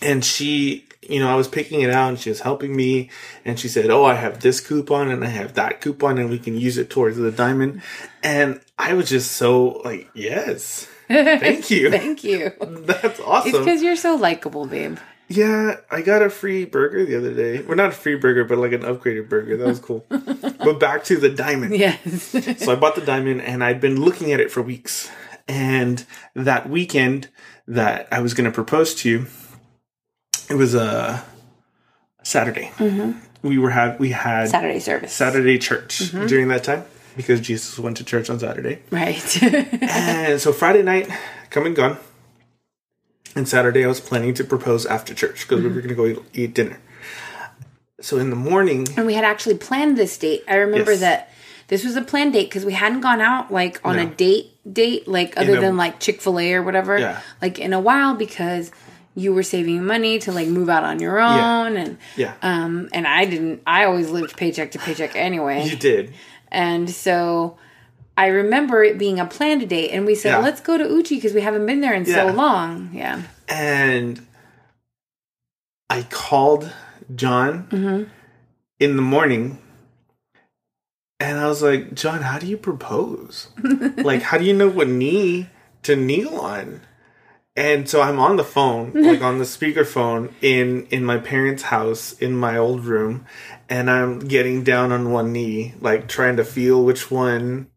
[0.00, 3.10] and she you know i was picking it out and she was helping me
[3.44, 6.38] and she said oh i have this coupon and i have that coupon and we
[6.38, 7.82] can use it towards the diamond
[8.22, 12.52] and i was just so like yes thank you Thank you.
[12.60, 13.50] that's awesome.
[13.50, 14.98] It's because you're so likable, babe.
[15.28, 18.58] yeah i got a free burger the other day well not a free burger but
[18.58, 22.34] like an upgraded burger that was cool but back to the diamond Yes.
[22.62, 25.10] so I bought the diamond and I'd been looking at it for weeks.
[25.48, 27.28] And that weekend
[27.66, 29.26] that I was going to propose to you,
[30.48, 31.24] it was a
[32.22, 32.70] Saturday.
[32.76, 33.18] Mm-hmm.
[33.46, 35.12] We were had we had Saturday service.
[35.12, 36.26] Saturday church mm-hmm.
[36.26, 36.84] during that time
[37.16, 38.80] because Jesus went to church on Saturday.
[38.90, 39.42] Right.
[39.82, 41.10] And so Friday night,
[41.50, 41.98] come and gone.
[43.34, 46.06] And Saturday, I was planning to propose after church because we were going to go
[46.06, 46.78] eat, eat dinner.
[48.00, 50.42] So in the morning, and we had actually planned this date.
[50.48, 51.00] I remember Yes.
[51.00, 51.30] that
[51.68, 55.06] this was a planned date because we hadn't gone out like on a date date
[55.08, 56.98] like other a- than like Chick-fil-A or whatever.
[56.98, 57.20] Yeah.
[57.40, 58.70] Like in a while because
[59.14, 63.06] you were saving money to like move out on your own and yeah, um and
[63.06, 65.64] I didn't I always lived paycheck to paycheck anyway.
[65.68, 66.12] you did.
[66.52, 67.56] And so
[68.16, 70.38] I remember it being a planned date and we said, Yeah.
[70.38, 73.22] "Let's go to Uchi because we haven't been there in so long." Yeah.
[73.48, 74.24] and
[75.90, 76.72] I called
[77.14, 78.04] John Mm-hmm.
[78.80, 79.58] in the morning
[81.20, 83.48] and I was like, John, how do you propose?
[83.98, 85.48] like, how do you know what knee
[85.84, 86.80] to kneel on?
[87.54, 92.12] And so I'm on the phone, like on the speakerphone in in my parents' house
[92.14, 93.26] in my old room,
[93.68, 97.68] and I'm getting down on one knee, like trying to feel which one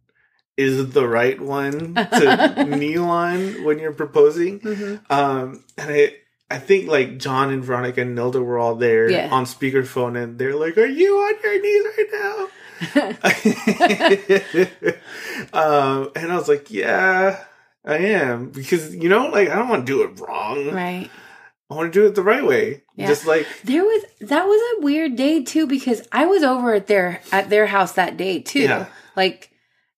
[0.58, 4.62] is the right one to kneel on when you're proposing.
[4.62, 5.12] Mm-hmm.
[5.12, 6.16] Um, and I,
[6.50, 9.28] I think like John and Veronica and Nilda were all there Yeah.
[9.30, 12.48] on speakerphone, and they're like, "Are you on your knees right now?"
[15.54, 17.44] um, and I was like, "Yeah,
[17.86, 20.72] I am," because you know, like I don't want to do it wrong.
[20.72, 21.10] Right.
[21.70, 22.84] I want to do it the right way.
[22.96, 23.08] Yeah.
[23.08, 26.86] Just like There was that was a weird day too because I was over at
[26.88, 28.62] their at their house that day too.
[28.62, 28.86] Yeah.
[29.16, 29.50] Like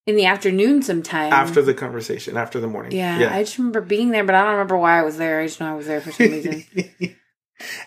[0.06, 1.34] in the afternoon sometime.
[1.34, 2.94] after the conversation, after the morning.
[2.94, 5.42] yeah, I just remember being there, but I don't remember why I was there.
[5.42, 6.64] I just know I was there for some reason.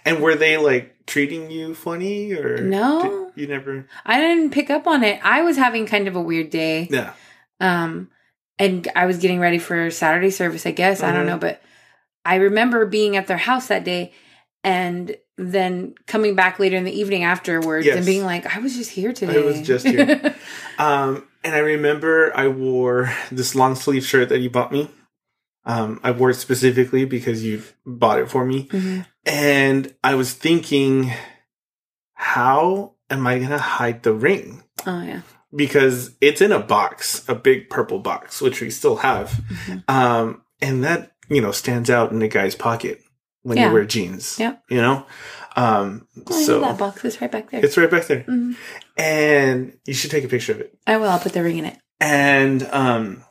[0.04, 3.30] and were they like treating you funny or No.
[3.34, 3.86] you never?
[4.04, 5.18] I didn't pick up on it.
[5.24, 6.88] I was having kind of a weird day.
[6.90, 7.14] Yeah.
[7.60, 8.10] Um
[8.60, 11.02] and I was getting ready for Saturday service, I guess.
[11.02, 11.28] I don't Mhm.
[11.28, 11.60] know, but
[12.24, 14.12] I remember being at their house that day
[14.62, 17.96] and then coming back later in the evening afterwards Yes.
[17.96, 19.38] and being like, I was just here today.
[19.40, 20.34] I was just here.
[20.78, 24.90] Um, and I remember I wore this long sleeve shirt that you bought me.
[25.66, 28.68] Um, I wore it specifically because you bought it for me.
[28.68, 29.06] Mhm.
[29.26, 31.12] And I was thinking,
[32.14, 34.62] how am I going to hide the ring?
[34.86, 35.20] Oh yeah.
[35.54, 39.30] Because it's in a box, a big purple box, which we still have.
[39.66, 39.90] Mhm.
[39.90, 43.02] Um, and that, you know, stands out in a guy's pocket
[43.42, 43.66] when Yeah.
[43.68, 44.38] you wear jeans.
[44.38, 44.62] Yep.
[44.70, 45.06] You know?
[45.56, 47.64] Um, Oh, so that box is right back there.
[47.64, 48.22] it's right back there.
[48.28, 48.54] Mhm.
[48.96, 50.78] And you should take a picture of it.
[50.86, 51.08] I will.
[51.08, 51.76] I'll put the ring in it.
[52.02, 53.24] and um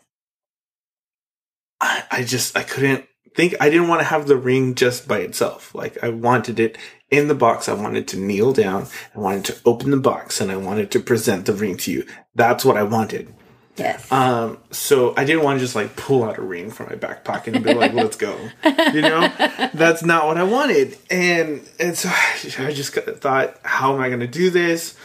[1.82, 5.20] I, I just i couldn't think i didn't want to have the ring just by
[5.20, 5.74] itself.
[5.76, 6.78] Like i wanted it
[7.10, 7.68] in the box.
[7.68, 8.86] I wanted to kneel down.
[9.16, 12.06] I wanted to open the box and i wanted to present the ring to you.
[12.36, 13.34] That's what i wanted.
[13.78, 14.12] Yes.
[14.12, 17.24] um so i didn't want to just like pull out a ring from my back
[17.24, 18.38] pocket and be like let's go.
[18.94, 19.32] You know?
[19.74, 20.98] That's not what i wanted.
[21.10, 22.10] And and so
[22.60, 24.96] i just thought how am i going to do this?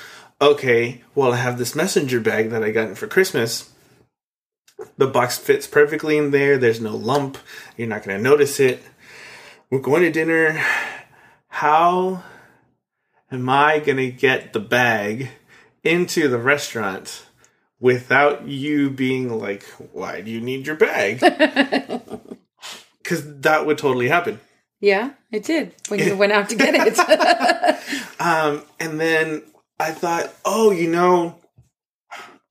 [0.40, 3.70] Okay well i have this messenger bag that i got for christmas
[4.96, 6.58] the box fits perfectly in there.
[6.58, 7.38] There's no lump.
[7.76, 8.82] You're not going to notice it.
[9.70, 10.62] We're going to dinner.
[11.48, 12.24] How
[13.30, 15.30] am i going to get the bag
[15.82, 17.26] into the restaurant
[17.80, 21.20] without you being like why do you need your bag?
[23.02, 24.40] Because that would totally happen.
[24.80, 26.98] Yeah, it did when you went out to get it.
[28.18, 29.42] Um, and then
[29.78, 31.36] I thought, oh, you know,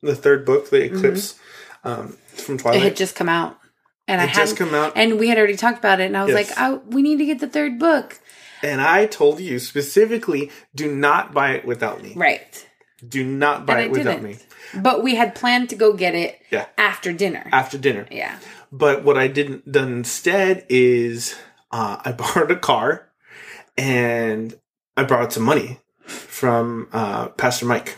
[0.04, 1.40] the third book, The Eclipse,
[1.84, 3.58] um, from it had just come out,
[4.08, 6.24] and I had just come out, and we had already talked about it, and I
[6.24, 6.50] was Yes.
[6.50, 8.20] like, oh, we need to get the third book.
[8.62, 12.14] and I told you specifically, do not buy it without me.
[12.16, 12.68] Right.
[13.06, 14.24] Do not buy And it I without didn't.
[14.24, 14.38] me
[14.82, 16.68] But we had planned to go get it Yeah.
[16.78, 17.46] after dinner.
[17.52, 18.08] after dinner.
[18.10, 18.40] yeah.
[18.72, 21.36] But what I didn't done instead is
[21.72, 23.10] uh, I borrowed a car
[23.78, 24.58] and
[24.96, 27.96] I borrowed some money from uh, Pastor Mike.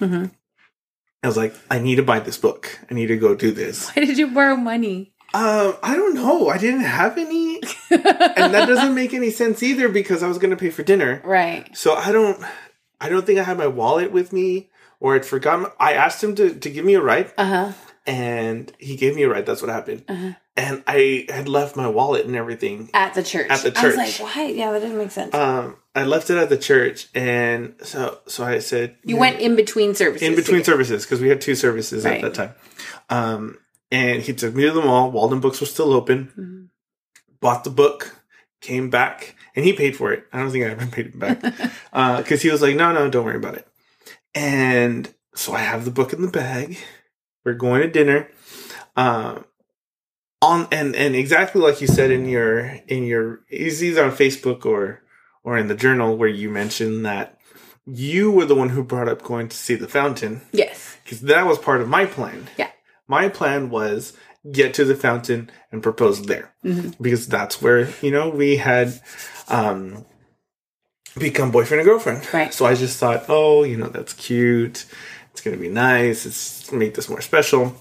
[1.25, 2.79] I was like, I need to buy this book.
[2.89, 3.89] I need to go do this.
[3.89, 5.11] Why did you borrow money?
[5.33, 6.47] Um, I don't know.
[6.47, 7.55] I didn't have any,
[7.91, 11.21] and that doesn't make any sense either because I was going to pay for dinner.
[11.25, 11.75] Right.
[11.75, 12.41] So I don't,
[13.01, 14.69] I don't think I had my wallet with me,
[15.01, 15.65] or I'd forgotten.
[15.77, 17.71] I asked him to to give me a ride, Uh huh.
[18.07, 19.45] and he gave me a ride.
[19.45, 20.05] That's what happened.
[20.57, 22.89] And I had left my wallet and everything.
[22.93, 23.47] At the church.
[23.49, 24.19] At the I was church.
[24.21, 24.45] like, why?
[24.47, 25.33] Yeah, that doesn't make sense.
[25.33, 29.55] Um, I left it at the church, and so so I said you went in
[29.57, 30.25] between services.
[30.27, 32.23] in between services because we had two services Right.
[32.23, 32.55] at that time.
[33.09, 33.57] Um,
[33.91, 35.11] and he took me to the mall.
[35.11, 36.31] Waldenbooks was still open.
[36.37, 37.39] Mhm.
[37.41, 38.15] Bought the book,
[38.61, 40.25] came back, and he paid for it.
[40.33, 41.41] I don't think I ever paid it back
[42.21, 43.67] because he was like, "No, no, don't worry about it."
[44.33, 46.77] And so I have the book in the bag.
[47.43, 48.29] We're going to dinner.
[48.95, 49.45] Um,
[50.45, 54.65] on and and exactly like you said in your in your it's either on Facebook
[54.65, 55.01] or
[55.43, 57.37] or in the journal where you mentioned that
[57.85, 60.97] you were the one who brought up going to see the fountain Yes.
[61.03, 62.47] because that was part of my plan.
[62.57, 62.71] Yeah.
[63.07, 64.13] My plan was
[64.51, 66.95] get to the fountain and propose there Mhm.
[67.01, 68.87] because that's where you know we had
[69.47, 70.05] um
[71.17, 72.21] become boyfriend and girlfriend.
[72.33, 72.53] Right.
[72.53, 74.85] So I just thought, oh, you know, that's cute.
[75.31, 76.25] It's gonna be nice.
[76.25, 77.75] It's make this more special.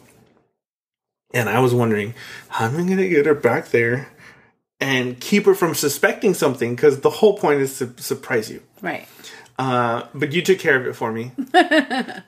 [1.34, 2.14] And I was wondering,
[2.48, 4.08] how am I gonna get her back there
[4.80, 6.76] and keep her from suspecting something?
[6.76, 8.62] Because the whole point is to surprise you.
[8.80, 9.08] Right.
[9.58, 11.32] Uh, but you took care of it for me.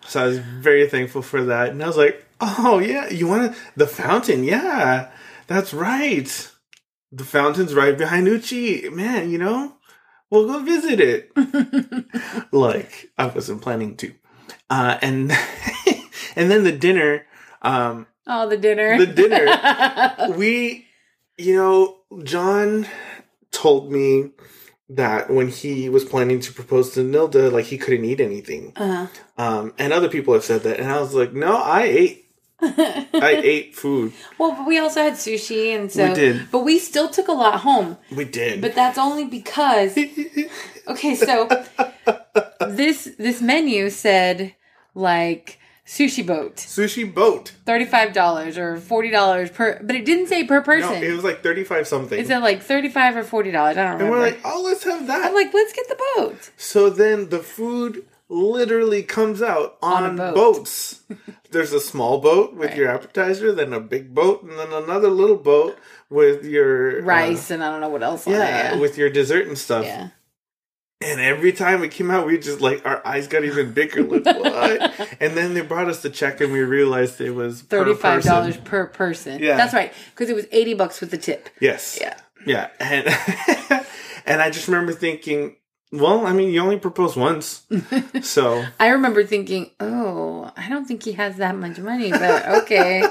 [0.07, 1.71] so I was very thankful for that.
[1.71, 4.45] And I was like, oh, yeah, you want to, the fountain?
[4.45, 5.11] Yeah,
[5.47, 6.51] that's right.
[7.13, 8.89] The fountain's right behind Uchi.
[8.91, 9.75] Man, you know,
[10.31, 11.31] we'll go visit it.
[12.53, 14.13] like, I wasn't planning to.
[14.69, 15.33] Uh, and,
[16.37, 17.27] and then the dinner,
[17.63, 18.99] um, Oh, the dinner.
[18.99, 20.37] The dinner.
[20.37, 20.87] we,
[21.39, 22.87] you know, John
[23.53, 24.31] told me
[24.89, 28.73] that when he was planning to propose to Nilda, like he couldn't eat anything.
[28.77, 29.07] uh-huh.
[29.39, 32.23] Um, and other people have said that, and I was like, no, I ate.
[32.63, 34.13] I ate food.
[34.39, 36.51] well, but we also had sushi, and so We did.
[36.51, 37.99] But we still took a lot home.
[38.11, 38.63] We did.
[38.63, 39.97] But that's only because.
[40.89, 41.49] Okay, so
[42.61, 44.55] this this menu said
[44.95, 47.53] like sushi boat, Sushi boat.
[47.65, 51.01] thirty five dollars or forty dollars per, but it didn't say per person.
[51.01, 52.19] No, it was like thirty-five something.
[52.19, 53.77] it said like thirty five or forty dollars.
[53.77, 54.05] I don't remember.
[54.05, 55.27] and we're like, oh, let's have that.
[55.27, 56.51] I'm like, let's get the boat.
[56.57, 60.35] So then the food literally comes out On on, boat.
[60.35, 61.03] boats.
[61.53, 62.77] There's a small boat with Right.
[62.77, 65.79] your appetizer, then a big boat, and then another little boat
[66.11, 68.27] with your uh, Rice and I don't know what else.
[68.27, 68.81] on it, yeah, yeah.
[68.81, 69.85] with your dessert and stuff.
[69.85, 70.09] yeah.
[71.01, 74.03] And every time it came out, we just like our eyes got even bigger.
[74.03, 75.17] Like what?
[75.21, 78.57] and then they brought us the check, and we realized it was thirty five dollars
[78.57, 79.43] per person.
[79.43, 79.57] Yeah.
[79.59, 79.93] that's right.
[80.11, 81.51] Because it was eighty bucks with the tip.
[81.61, 81.99] Yes.
[82.01, 82.19] Yeah.
[82.47, 82.71] Yeah.
[82.81, 83.07] And
[84.27, 85.57] and I just remember thinking,
[85.93, 87.67] well, I mean, you only propose once,
[88.23, 93.07] so I remember thinking, oh, I don't think he has that much money, but okay.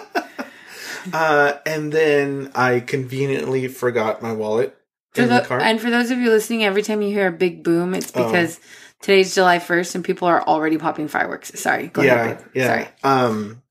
[1.13, 4.74] Uh, and then I conveniently forgot my wallet
[5.15, 5.59] For the, the car.
[5.61, 8.25] and for those of you listening, every time you hear a big boom, it's Oh.
[8.25, 8.59] because
[9.01, 11.57] today's July 1st and people are already popping fireworks.
[11.59, 11.87] Sorry.
[11.87, 12.67] Go yeah, ahead, yeah.
[12.67, 12.87] Sorry.
[13.03, 13.61] Um,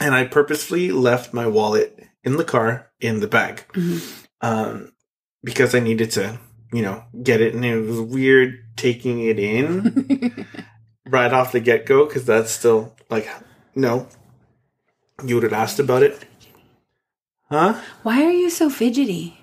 [0.00, 4.26] and I purposefully left my wallet in the car in the bag, Mhm.
[4.40, 4.92] um,
[5.44, 6.38] because I needed to,
[6.72, 10.46] you know, get it, and it was weird taking it in
[11.06, 13.28] right off the get go because that's still like,
[13.74, 14.06] no,
[15.24, 16.24] you would have asked about it,
[17.50, 17.78] huh?
[18.02, 19.39] Why are you so fidgety?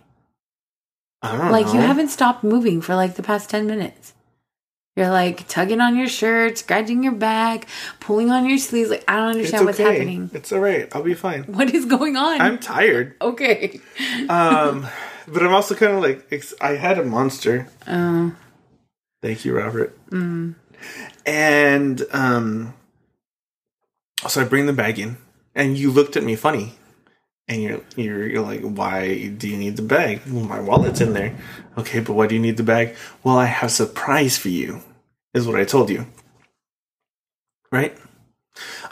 [1.22, 1.74] I don't Like, know.
[1.74, 4.14] you haven't stopped moving for like the past 10 minutes.
[4.96, 7.68] You're like tugging on your shirt, scratching your back,
[8.00, 8.90] pulling on your sleeves.
[8.90, 10.30] Like, I don't It's understand what's happening.
[10.34, 10.88] It's all right.
[10.96, 11.44] I'll be fine.
[11.54, 12.42] What is going on?
[12.42, 13.16] I'm tired.
[13.22, 13.80] okay.
[14.28, 14.88] Um,
[15.28, 16.28] but I'm also kind of like
[16.62, 17.68] I had a monster.
[17.88, 18.36] Oh.
[19.22, 19.96] Thank you, Robert.
[20.10, 20.56] Mm.
[21.26, 22.74] And um,
[24.28, 25.18] so I bring the bag in,
[25.54, 26.74] and you looked at me funny,
[27.48, 30.22] and you're you're you're like, why do you need the bag?
[30.28, 31.36] Well, my wallet's in there.
[31.78, 32.96] Okay, but why do you need the bag?
[33.24, 34.82] Well, I have a surprise for you.
[35.34, 36.08] Is what I told you.
[37.72, 37.98] Right.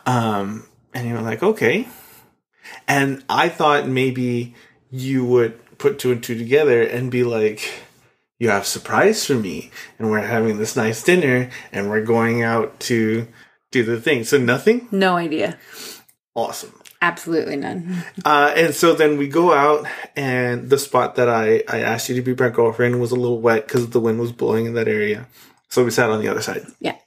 [0.05, 1.87] Um, and you're like, okay.
[2.87, 4.53] And I thought maybe
[4.91, 7.83] you would put two and two together and be like,
[8.37, 12.43] you have a surprise for me, and we're having this nice dinner, and we're going
[12.43, 13.27] out to
[13.71, 14.23] do the thing.
[14.23, 14.87] So nothing?
[14.91, 15.57] No idea.
[16.35, 16.73] Awesome.
[17.05, 18.03] Absolutely none.
[18.25, 22.15] Uh, and so then we go out, and the spot that I, I asked you
[22.15, 24.87] to be my girlfriend was a little wet because the wind was blowing in that
[24.87, 25.27] area.
[25.69, 26.65] So we sat on the other side.
[26.79, 26.97] Yeah.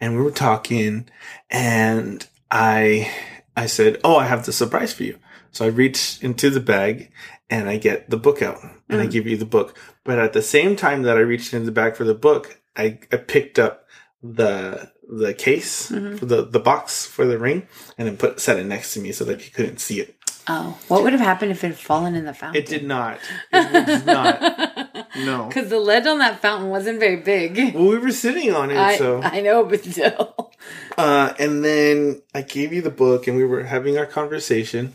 [0.00, 1.08] And we were talking,
[1.50, 3.10] and I
[3.56, 5.18] I said, "Oh, I have the surprise for you."
[5.52, 7.10] So I reach into the bag,
[7.50, 9.10] and I get the book out, and I Mm.
[9.10, 9.76] give you the book.
[10.04, 12.98] But at the same time that I reached into the bag for the book, I,
[13.12, 13.84] I picked up
[14.22, 16.18] the the case Mhm.
[16.18, 17.66] for the the box for the ring
[17.98, 20.16] and then put set it next to me so that he couldn't see it.
[20.46, 22.62] Oh, what would have happened if it had fallen in the fountain?
[22.62, 23.18] It did not.
[23.52, 24.90] It was not.
[25.16, 25.46] No.
[25.46, 27.72] Because the lid on that fountain wasn't very big.
[27.72, 30.52] Well, we were sitting on it, I, so I know, but still.
[30.98, 34.94] uh, and then I gave you the book, and we were having our conversation.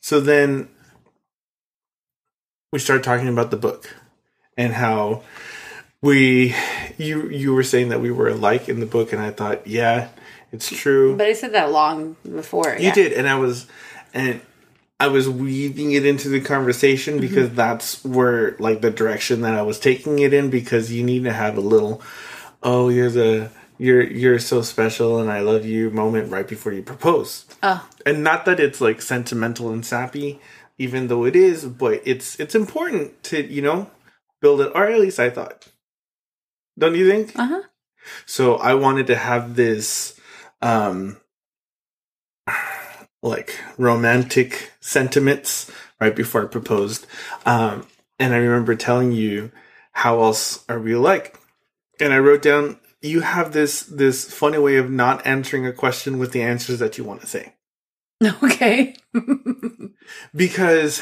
[0.00, 0.68] So then
[2.72, 3.96] we started talking about the book
[4.56, 5.22] and how
[6.02, 6.54] we
[6.96, 10.08] you you were saying that we were alike in the book, and I thought, yeah,
[10.52, 11.16] it's true.
[11.16, 12.74] But I said that long before.
[12.78, 12.94] You yeah.
[12.94, 13.66] did, and I was,
[14.14, 14.40] and
[15.00, 17.26] I was weaving it into the conversation Mm-hmm.
[17.26, 20.50] because that's where, like, the direction that I was taking it in.
[20.50, 22.00] Because you need to have a little,
[22.62, 26.82] oh, you're the you're you're so special and I love you moment right before you
[26.82, 30.40] propose, Oh, and not that it's like sentimental and sappy,
[30.78, 33.90] even though it is, but it's it's important to you know
[34.40, 35.68] build it, or at least I thought.
[36.78, 37.36] Don't you think?
[37.38, 37.62] uh huh.
[38.24, 40.18] So I wanted to have this
[40.62, 41.18] um
[43.22, 47.06] like romantic sentiments right before I proposed.
[47.44, 47.86] Um
[48.18, 49.50] and I remember telling you
[49.92, 51.38] how else are we alike?
[52.00, 56.18] And I wrote down you have this this funny way of not answering a question
[56.18, 57.54] with the answers that you want to say.
[58.42, 58.96] Okay.
[60.34, 61.00] Because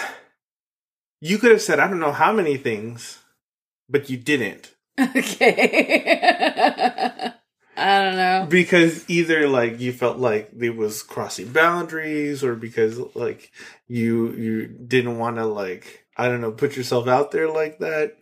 [1.21, 3.21] you could have said I don't know how many things,
[3.89, 4.76] but you didn't.
[5.17, 6.63] okay.
[7.79, 8.47] I don't know.
[8.49, 13.53] because either like you felt like it was crossing boundaries or because like
[13.87, 18.17] you you didn't want to like i don't know put yourself out there like that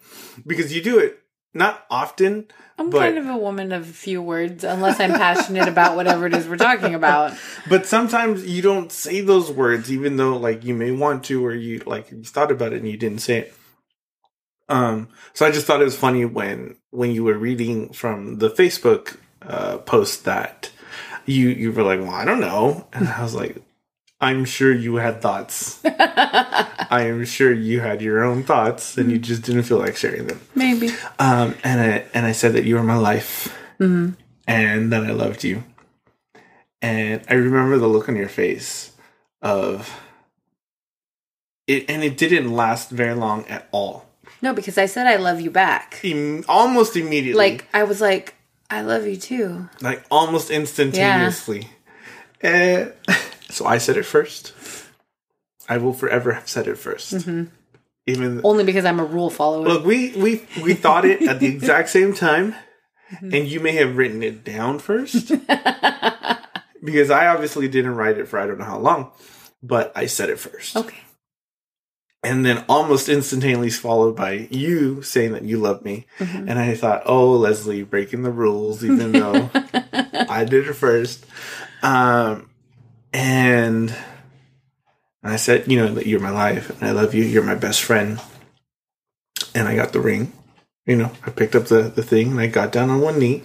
[0.45, 1.21] because you do it
[1.55, 5.95] not often I'm But- kind of a woman of few words, unless I'm passionate about
[5.95, 7.39] whatever it is we're talking about.
[7.69, 11.55] but sometimes you don't say those words even though like you may want to or
[11.55, 13.55] you like you thought about it and you didn't say it
[14.69, 18.49] um so i just thought it was funny when when you were reading from the
[18.51, 20.71] facebook uh post that
[21.27, 23.57] you you were like well i don't know and i was like
[24.21, 29.19] i'm sure you had thoughts i am sure you had your own thoughts and you
[29.19, 30.89] just didn't feel like sharing them Maybe.
[31.19, 34.11] um and i and i said that you were my life hmm
[34.47, 35.65] and that I loved you.
[36.83, 38.93] And I remember the look on your face
[39.41, 39.99] of
[41.67, 44.04] it, and it didn't last very long at all.
[44.45, 46.01] No, because I said I love you back.
[46.03, 48.35] Im- almost immediately, Like I was like,
[48.69, 49.71] I love you too.
[49.81, 51.71] like almost instantaneously.
[52.43, 53.15] And eh,
[53.49, 54.53] so I said it first.
[55.67, 57.45] I will forever have said it 1st mm-hmm.
[58.07, 59.67] Even Only because I'm a rule follower.
[59.67, 62.55] look, we we we thought it at the exact same time,
[63.11, 63.33] mm-hmm.
[63.33, 65.29] and you may have written it down first.
[66.85, 69.11] because I obviously didn't write it for I don't know how long,
[69.63, 70.77] but I said it first.
[70.77, 71.04] okay.
[72.25, 76.07] And then almost instantaneously followed by you saying that you love me.
[76.19, 76.49] Mhm.
[76.49, 79.51] And I thought, oh, Leslie breaking the rules, even though
[80.29, 81.27] I did it first.
[81.83, 82.49] Um,
[83.13, 83.95] and
[85.23, 87.25] I said, you know, that you're my life and I love you.
[87.25, 88.21] You're my best friend.
[89.55, 90.33] And I got the ring.
[90.87, 93.45] You know, I picked up the, the thing and I got down on one knee.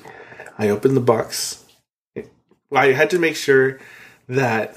[0.58, 1.64] I opened the box.
[2.72, 3.80] I had to make sure
[4.28, 4.76] that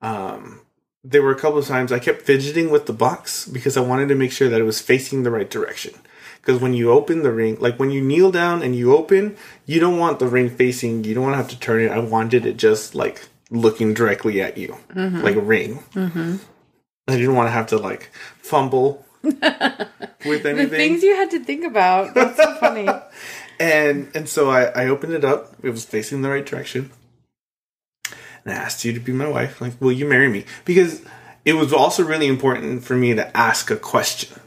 [0.00, 0.60] um,
[1.04, 4.08] there were a couple of times I kept fidgeting with the box because I wanted
[4.08, 5.94] to make sure that it was facing the right direction.
[6.40, 9.36] Because when you open the ring, like when you kneel down and you open,
[9.66, 11.04] you don't want the ring facing.
[11.04, 11.90] You don't want to have to turn it.
[11.90, 15.78] I wanted it just like looking directly at you, like a ring.
[15.94, 16.36] Mm-hmm.
[17.06, 20.42] I didn't want to have to like fumble with anything.
[20.42, 20.68] The anything.
[20.68, 22.14] things you had to think about.
[22.14, 22.88] That's so funny.
[23.60, 25.54] and and so I, I opened it up.
[25.62, 26.90] It was facing the right direction.
[28.44, 29.60] And I asked you to be my wife.
[29.60, 30.44] Like, will you marry me?
[30.64, 31.02] Because
[31.44, 34.40] it was also really important for me to ask a question,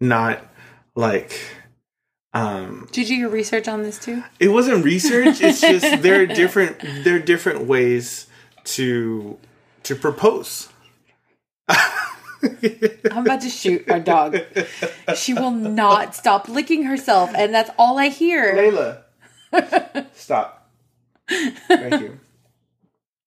[0.00, 0.44] not
[0.94, 1.38] like
[2.32, 4.22] um Did you do your research on this too?
[4.40, 8.26] it wasn't research it's just there are different there are different ways
[8.64, 9.38] to
[9.84, 10.68] to propose
[11.68, 14.38] I'm about to shoot our dog.
[15.16, 18.54] She will not stop licking herself, and that's all I hear.
[19.52, 20.70] Layla, stop.
[21.28, 22.20] Thank you.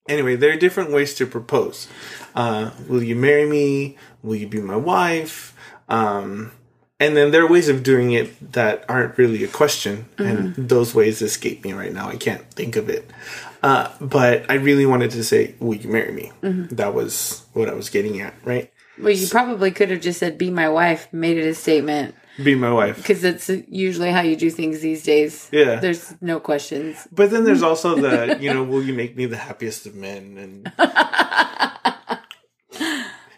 [0.09, 1.87] Anyway, there are different ways to propose.
[2.35, 3.95] Uh, will you marry me?
[4.23, 5.55] Will you be my wife?
[5.87, 6.51] Um,
[6.99, 10.93] and then there are ways of doing it that aren't really a question, and those
[10.93, 12.09] ways escape me right now.
[12.09, 13.09] I can't think of it.
[13.63, 17.73] Uh, but I really wanted to say, "Will you marry me?" That was what I
[17.73, 18.69] was getting at, right?
[18.97, 22.55] Well, you probably could have just said, "Be my wife," made it a statement, Be
[22.55, 22.97] my wife.
[22.97, 25.49] because that's usually how you do things these days.
[25.51, 25.79] Yeah.
[25.79, 27.07] There's no questions.
[27.11, 30.37] But then there's also the, you know, will you make me the happiest of men?
[30.37, 30.71] And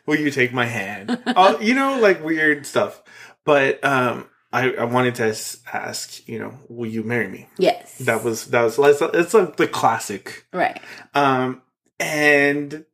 [0.05, 1.21] will you take my hand?
[1.27, 3.01] Oh, you know, like weird stuff.
[3.43, 5.35] But um, I, I wanted to
[5.73, 7.49] ask, you know, will you marry me?
[7.57, 7.97] Yes.
[7.99, 10.45] That was that was it's, it's like the classic.
[10.53, 10.79] right.
[11.13, 11.61] Um,
[11.99, 12.85] and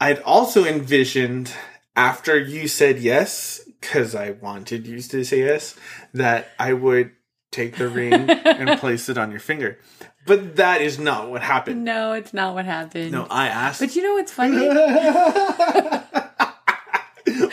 [0.00, 1.52] I'd also envisioned
[1.94, 5.74] after you said yes, because I wanted you to say yes,
[6.14, 7.10] that I would
[7.50, 9.78] take the ring and place it on your finger.
[10.24, 11.84] But that is not what happened.
[11.84, 13.10] No, it's not what happened.
[13.10, 13.80] No, I asked.
[13.80, 14.68] But you know what's funny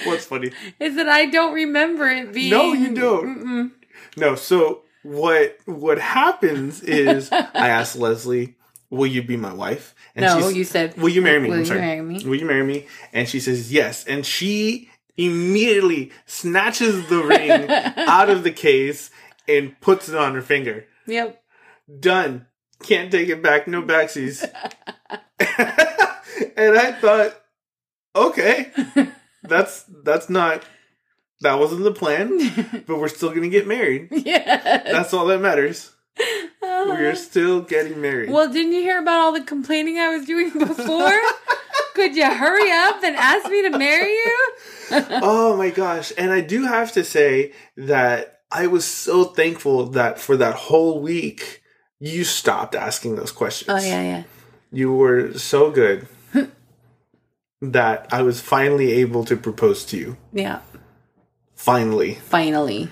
[0.05, 0.51] What's funny?
[0.80, 2.51] is that I don't remember it being.
[2.51, 3.43] No, you don't.
[3.43, 3.71] Mm-mm.
[4.15, 8.55] No, so what what happens is I asked Leslie,
[8.89, 10.95] "Will you be my wife?" And No, you said.
[10.97, 12.25] "Will you marry me?" Will I'm you marry me?
[12.25, 12.88] Will you marry me?
[13.13, 14.89] And she says yes, and she
[15.20, 17.70] immediately snatches the ring
[18.07, 19.11] out of the case
[19.47, 20.86] and puts it on her finger.
[21.07, 21.41] Yep.
[21.99, 22.47] Done.
[22.84, 23.67] Can't take it back.
[23.67, 24.41] No backsies.
[25.39, 27.36] and I thought,
[28.15, 28.72] okay,
[29.43, 30.63] that's that's not
[31.41, 34.07] that wasn't the plan, but we're still gonna get married.
[34.11, 34.84] yeah.
[34.84, 35.91] That's all that matters.
[36.17, 36.86] Uh-huh.
[36.89, 38.30] We're still getting married.
[38.30, 41.20] Well, didn't you hear about all the complaining I was doing before?
[41.95, 44.51] Could you hurry up and ask me to marry you?
[45.21, 46.11] oh my gosh.
[46.17, 50.99] And I do have to say that I was so thankful that for that whole
[51.01, 51.61] week
[51.99, 53.69] you stopped asking those questions.
[53.69, 54.23] Oh yeah, yeah.
[54.71, 56.07] You were so good
[57.61, 60.17] that I was finally able to propose to you.
[60.33, 60.61] Yeah.
[61.55, 62.15] Finally.
[62.15, 62.89] Finally.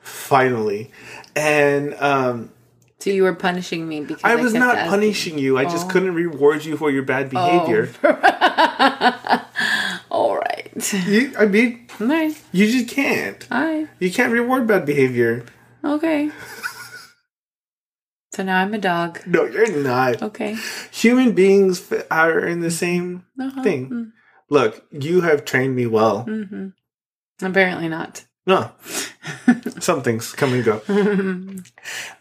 [0.00, 0.90] Finally.
[1.36, 2.50] And um
[2.98, 4.90] So you were punishing me because I was kept not asking.
[4.90, 5.56] punishing you.
[5.58, 5.90] I just Oh.
[5.90, 7.90] couldn't reward you for your bad behavior.
[8.02, 9.44] all right.
[11.06, 12.34] You, I mean, right.
[12.52, 13.46] you just can't.
[13.50, 15.44] I You can't reward bad behavior.
[15.84, 16.30] Okay.
[18.32, 19.20] so now I'm a dog.
[19.26, 20.22] No, you're not.
[20.22, 20.56] Okay.
[20.92, 23.62] Human beings f- are in the same Uh-huh.
[23.62, 24.12] thing.
[24.50, 26.24] Look, you have trained me well.
[26.26, 26.68] Mm-hmm.
[27.44, 28.24] Apparently not.
[28.46, 28.70] No,
[29.78, 30.80] some things come and go.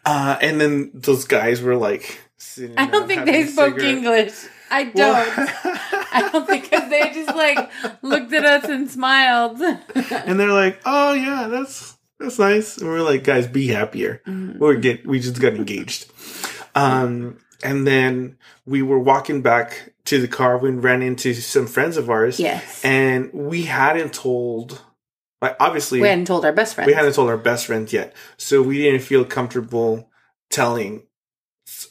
[0.06, 3.80] Uh, and then those guys were like, sitting I don't think having they a spoke
[3.80, 3.96] cigarette.
[3.98, 4.34] English.
[4.70, 4.96] I don't.
[5.38, 5.78] Well-
[6.10, 7.70] I don't think 'cause they just like
[8.02, 9.60] looked at us and smiled.
[9.96, 14.58] and they're like, "Oh yeah, that's that's nice." And we're like, "Guys, be happier." Mm-hmm.
[14.60, 16.06] We're get we just got engaged.
[16.76, 20.58] Um, and then we were walking back to the car.
[20.58, 22.40] We ran into some friends of ours.
[22.40, 22.84] yes.
[22.86, 24.82] and we hadn't told.
[25.42, 26.88] Like obviously, we hadn't told our best friends.
[26.88, 30.10] we hadn't told our best friends yet, so we didn't feel comfortable
[30.50, 31.04] telling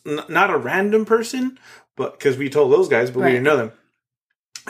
[0.04, 1.56] not a random person,
[1.96, 3.26] but because we told those guys, but Right.
[3.26, 3.72] we didn't know them.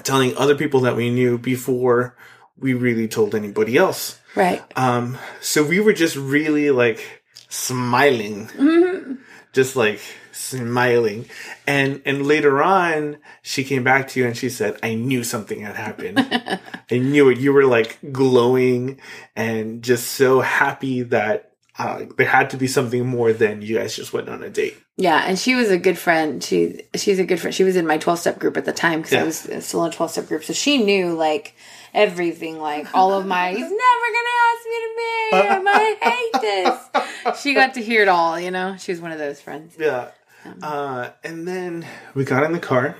[0.02, 2.16] Telling other people that we knew before
[2.58, 4.18] we really told anybody else.
[4.34, 4.62] Right.
[4.76, 9.18] Um, so we were just really like smiling, Mhm.
[9.52, 10.00] just like
[10.32, 11.24] smiling,
[11.66, 15.60] and and later on, she came back to you and she said, "I knew something
[15.60, 16.18] had happened.
[16.90, 17.38] I knew it.
[17.38, 19.00] You were like glowing
[19.34, 23.94] and just so happy that." Uh, there had to be something more than you guys
[23.94, 24.78] just went on a date.
[24.98, 26.42] Yeah, and she was a good friend.
[26.42, 27.54] She she's a good friend.
[27.54, 29.84] She was in my twelve step group at the time because I was uh, still
[29.84, 31.54] in a twelve step group, so she knew like
[31.92, 33.50] everything, like all of my.
[33.50, 35.68] He's never gonna ask me to marry him.
[35.68, 37.42] I hate this.
[37.42, 38.40] She got to hear it all.
[38.40, 39.76] You know, she was one of those friends.
[39.78, 40.10] Yeah.
[40.46, 42.96] Um, uh, and then we got in the car.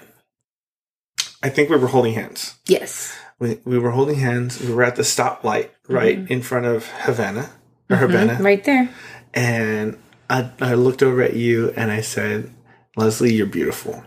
[1.42, 2.56] I think we were holding hands.
[2.66, 3.16] Yes.
[3.38, 4.60] We, we were holding hands.
[4.60, 6.32] We were at the stoplight right mm-hmm.
[6.32, 7.50] in front of Havana
[7.88, 8.06] or mm-hmm.
[8.06, 8.42] Havana.
[8.42, 8.88] Right there.
[9.32, 9.96] And
[10.28, 12.52] I, I looked over at you and I said,
[12.96, 14.02] Leslie, you're beautiful.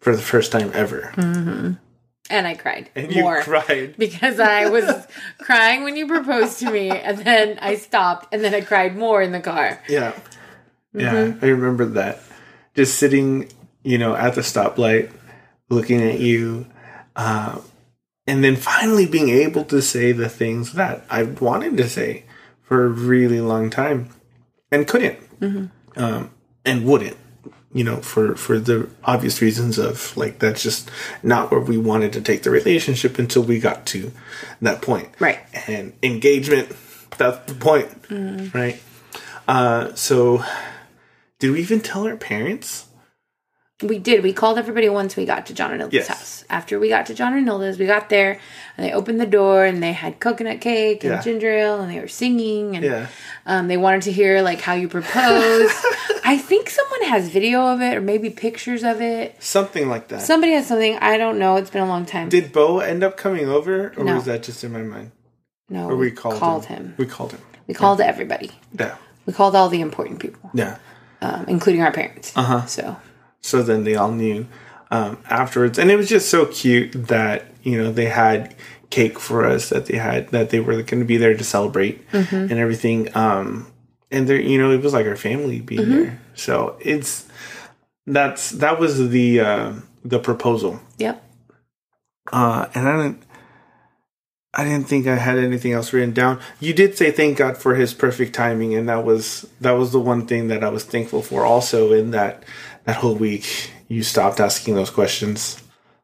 [0.00, 1.12] For the first time ever.
[2.28, 3.96] And I cried And you cried.
[3.98, 5.06] because I was
[5.38, 9.22] crying when you proposed to me, and then I stopped, and then I cried more
[9.22, 9.80] in the car.
[9.88, 10.12] Yeah.
[10.92, 12.20] Yeah, I remember that.
[12.74, 13.50] Just sitting,
[13.82, 15.12] you know, at the stoplight,
[15.68, 16.66] looking at you,
[17.14, 17.60] uh,
[18.26, 22.24] and then finally being able to say the things that I wanted to say
[22.62, 24.08] for a really long time
[24.70, 25.18] and couldn't,
[25.96, 26.30] um,
[26.64, 27.16] and wouldn't,
[27.72, 30.90] you know, for, for the obvious reasons of like, that's just
[31.22, 34.12] not where we wanted to take the relationship until we got to
[34.62, 35.08] that point.
[35.20, 35.40] Right.
[35.68, 36.74] And engagement,
[37.18, 37.88] that's the point,
[38.54, 38.82] right?
[39.46, 40.42] Uh, so
[41.38, 42.85] did we even tell our parents?
[43.82, 44.22] We did.
[44.22, 46.08] We called everybody once we got to John and Nilda's Yes.
[46.08, 46.44] house.
[46.48, 48.38] After we got to John and Nilda's, we got there
[48.78, 51.20] and they opened the door and they had coconut cake and Yeah.
[51.20, 53.06] ginger ale and they were singing and Yeah.
[53.44, 55.74] um, they wanted to hear like how you proposed.
[56.24, 59.36] I think someone has video of it or maybe pictures of it.
[59.42, 60.22] Something like that.
[60.22, 60.96] Somebody has something.
[61.02, 61.56] I don't know.
[61.56, 62.30] It's been a long time.
[62.30, 64.14] Did Bo end up coming over, or No.
[64.14, 65.10] was that just in my mind?
[65.68, 66.76] no, Or we called, him.
[66.76, 66.94] him.
[66.96, 67.40] We called him.
[67.66, 68.52] We called everybody.
[68.78, 68.94] Yeah.
[69.26, 70.76] We called all the important people, Yeah.
[71.20, 72.32] um, including our parents.
[72.34, 72.64] Uh-huh.
[72.66, 72.96] So
[73.46, 74.46] So then they all knew
[74.90, 78.54] um, afterwards, and it was just so cute that you know they had
[78.90, 82.04] cake for us that they had that they were going to be there to celebrate
[82.12, 83.14] and everything.
[83.16, 83.72] Um,
[84.10, 86.20] and there, you know, it was like our family being there.
[86.34, 87.26] So it's
[88.06, 89.72] that's that was the uh,
[90.04, 90.80] the proposal.
[90.98, 91.22] Yep.
[92.32, 93.22] Uh, and I didn't.
[94.58, 96.40] I didn't think I had anything else written down.
[96.60, 100.00] You did say thank God for His perfect timing, and that was that was the
[100.00, 101.44] one thing that I was thankful for.
[101.44, 102.42] Also, in that
[102.86, 105.62] that whole week, you stopped asking those questions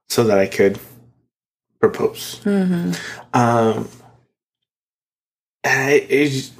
[0.09, 0.79] so that I could
[1.81, 2.41] propose.
[2.45, 2.93] Mm-hmm.
[3.35, 3.89] Um,
[5.65, 6.51] and it, it,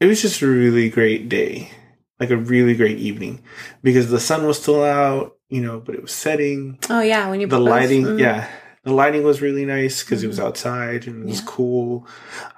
[0.00, 1.70] it was just a really great day,
[2.18, 3.42] like a really great evening,
[3.82, 6.78] because the sun was still out, you know, but it was setting.
[6.88, 7.68] Oh yeah, when you The propose.
[7.70, 8.20] lighting, Mhm.
[8.20, 8.48] yeah,
[8.84, 12.06] the lighting was really nice because it was outside and it was cool.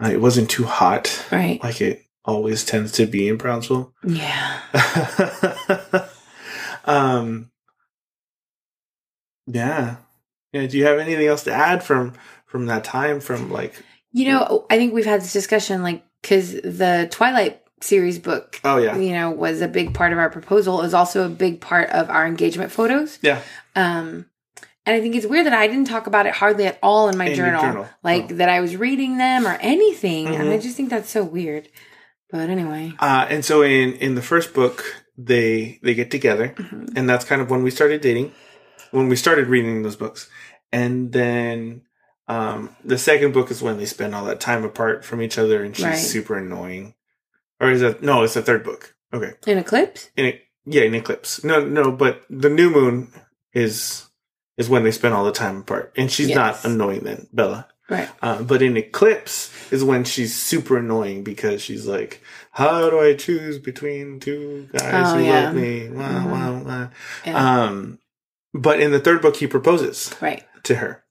[0.03, 1.63] Uh, it wasn't too hot Right.
[1.63, 3.93] like it always tends to be in Brownsville.
[4.05, 4.61] Yeah.
[6.85, 7.51] um
[9.47, 9.97] yeah
[10.53, 12.13] yeah do you have anything else to add from
[12.47, 13.75] from that time from like
[14.13, 18.77] You know, I think we've had this discussion, like, because the Twilight series book, oh
[18.77, 20.79] yeah you know, was a big part of our proposal.
[20.81, 23.19] It was also a big part of our engagement photos.
[23.23, 23.41] yeah
[23.75, 24.27] Um,
[24.85, 27.17] and I think it's weird that I didn't talk about it hardly at all in
[27.17, 27.89] my In journal, journal.
[28.03, 28.35] like Oh.
[28.35, 30.27] that I was reading them or anything.
[30.29, 30.63] And I Mhm.
[30.63, 31.69] just think that's so weird.
[32.33, 34.83] But anyway, uh and so in in the first book
[35.19, 36.97] they they get together Mhm.
[36.97, 38.33] and that's kind of when we started dating
[38.91, 40.29] when we started reading those books.
[40.73, 41.83] And then
[42.29, 45.63] um the second book is when they spend all that time apart from each other
[45.63, 45.99] and she's Right.
[46.15, 46.95] super annoying.
[47.61, 48.95] Or is that no it's the third book.
[49.13, 49.35] Okay.
[49.47, 51.45] In Eclipse, in a, yeah in eclipse.
[51.45, 53.13] No no but the new moon
[53.53, 54.09] is
[54.57, 55.93] is when they spend all the time apart.
[55.97, 56.37] And she's Yes.
[56.37, 58.09] not annoying then bella right?
[58.23, 62.21] uh, but in eclipse is when she's super annoying because she's like
[62.53, 65.45] how do i choose between two guys Oh, who yeah.
[65.45, 66.31] love me wow Mhm.
[66.33, 66.91] wow wow
[67.27, 67.37] Yeah.
[67.65, 67.99] um
[68.55, 70.43] but in the third book he proposes right.
[70.65, 71.05] to her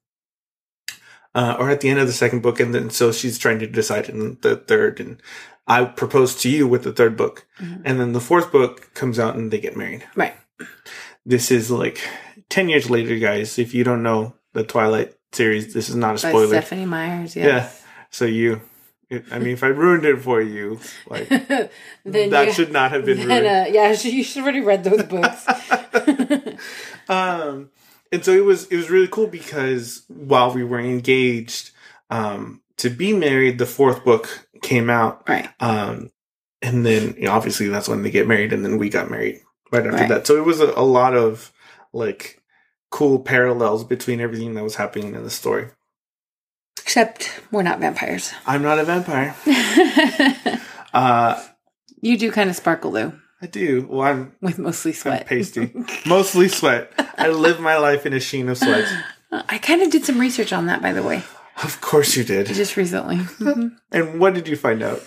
[1.33, 3.67] uh, or at the end of the second book and then so she's trying to
[3.67, 5.21] decide in the third and
[5.67, 7.81] i propose to you with the third book Mhm.
[7.85, 10.35] and then the fourth book comes out and they get married Right.
[11.25, 11.99] this is like
[12.49, 16.17] 10 years later guys if you don't know the twilight series this is not a
[16.17, 16.47] spoiler.
[16.47, 17.35] By Stephenie Meyers.
[17.35, 17.69] yeah
[18.09, 18.61] so you
[19.09, 21.27] it, i mean if i ruined it for you like
[22.05, 24.83] that you, should not have been then, ruined uh, yeah, you should have already read
[24.83, 25.45] those books.
[27.09, 27.69] um
[28.11, 31.71] and so it was it was really cool because while we were engaged
[32.09, 35.49] um to be married the fourth book came out right.
[35.59, 36.09] um
[36.61, 39.41] and then you know, obviously that's when they get married and then we got married
[39.71, 40.09] right after Right.
[40.09, 41.51] that so it was a, a lot of
[41.93, 42.40] like
[42.91, 45.69] cool parallels between everything that was happening in the story.
[46.79, 48.31] Except we're not vampires.
[48.45, 49.35] i'm not a vampire.
[50.93, 51.41] Uh
[52.01, 53.87] you do kind of sparkle though, i do.
[53.89, 55.25] Well i'm with mostly I'm sweat.
[55.27, 55.71] pasty.
[56.05, 56.91] Mostly sweat.
[57.17, 58.87] I live my life in a sheen of sweat.
[59.31, 61.23] I kind of did some research on that, by the way,
[61.63, 62.47] of course you did.
[62.47, 63.17] Just recently.
[63.39, 63.77] Mhm.
[63.93, 65.01] and what did you find out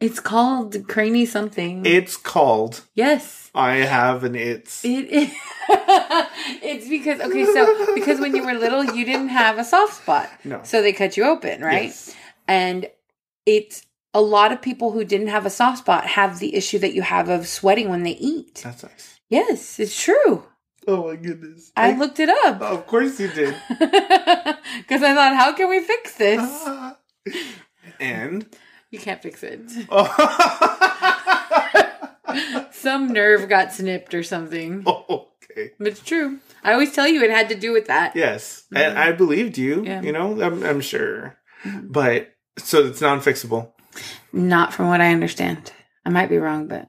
[0.00, 1.84] It's called Cranny something.
[1.84, 3.50] It's called yes.
[3.54, 4.84] I have an it's.
[4.84, 5.32] It is.
[5.68, 10.30] it's because okay, so because when you were little, you didn't have a soft spot,
[10.44, 10.60] No.
[10.62, 11.84] so they cut you open, right?
[11.84, 12.14] Yes.
[12.46, 12.88] And
[13.44, 13.84] it's
[14.14, 17.02] a lot of people who didn't have a soft spot have the issue that you
[17.02, 18.60] have of sweating when they eat.
[18.62, 19.18] That's nice.
[19.28, 20.44] Yes, it's true.
[20.86, 21.70] Oh my goodness.
[21.76, 23.54] I looked it up Of course you did.
[23.68, 26.68] because I thought, how can we fix this?
[28.00, 28.46] and
[28.90, 29.60] You can't fix it.
[29.90, 30.08] oh,
[32.72, 34.84] Some nerve got snipped or something.
[34.86, 35.72] okay.
[35.78, 36.38] But it's true.
[36.62, 38.14] I always tell you it had to do with that.
[38.16, 39.84] Yes, and I believed you.
[39.84, 40.02] Yeah.
[40.02, 41.90] You know, I'm, I'm sure, Mhm.
[41.92, 43.72] but so it's non-fixable.
[44.32, 45.72] Not from what I understand.
[46.04, 46.88] I might be wrong, but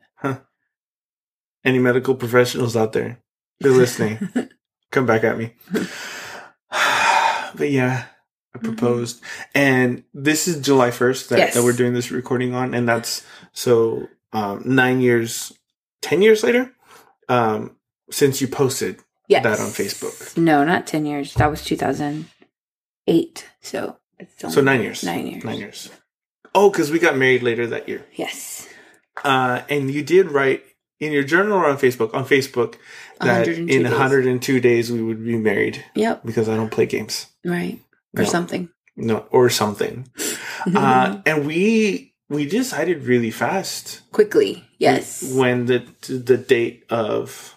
[1.65, 3.19] Any medical professionals out there,
[3.59, 4.29] they're listening.
[4.91, 5.55] Come back at me.
[7.55, 8.05] but yeah,
[8.53, 8.67] I Mm-hmm.
[8.75, 9.21] proposed,
[9.53, 11.53] and this is July first that, Yes.
[11.53, 13.23] that we're doing this recording on, and that's
[13.53, 15.53] so um, nine years,
[16.01, 16.71] ten years later,
[17.27, 17.75] um,
[18.09, 18.97] since you posted
[19.27, 19.43] yes.
[19.43, 20.35] that on Facebook.
[20.35, 21.33] No, not 10 years.
[21.35, 23.47] That was 2008.
[23.61, 25.03] So it's only So nine years.
[25.03, 25.43] Nine years.
[25.43, 25.89] Nine years.
[26.55, 28.03] Oh, because we got married later that year.
[28.15, 28.67] Yes.
[29.23, 30.63] Uh, and you did write
[30.99, 32.13] in your journal or on Facebook.
[32.15, 32.75] On Facebook,
[33.21, 33.91] that 102 in days.
[33.91, 36.25] 102 days we would be married Yep.
[36.25, 37.27] because I don't play games.
[37.45, 37.79] Right.
[38.17, 38.29] Or No.
[38.29, 38.69] something.
[38.95, 40.09] No, or something.
[40.75, 44.63] uh, and we we decided really fast Quickly.
[44.77, 45.23] Yes.
[45.33, 47.55] when the the date of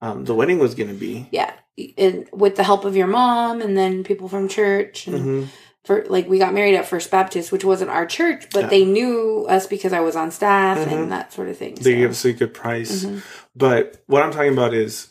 [0.00, 1.28] um, the wedding was going to be.
[1.30, 1.52] yeah.
[1.98, 5.48] And with the help of your mom and then people from church and Mhm.
[5.84, 8.68] for like we got married at First Baptist, which wasn't our church, but Yeah.
[8.70, 10.92] they knew us because I was on staff Mhm.
[10.92, 11.74] and that sort of thing.
[11.76, 11.98] They so.
[11.98, 13.04] gave us a good price.
[13.04, 13.22] Mhm.
[13.56, 15.08] But what I'm talking about is,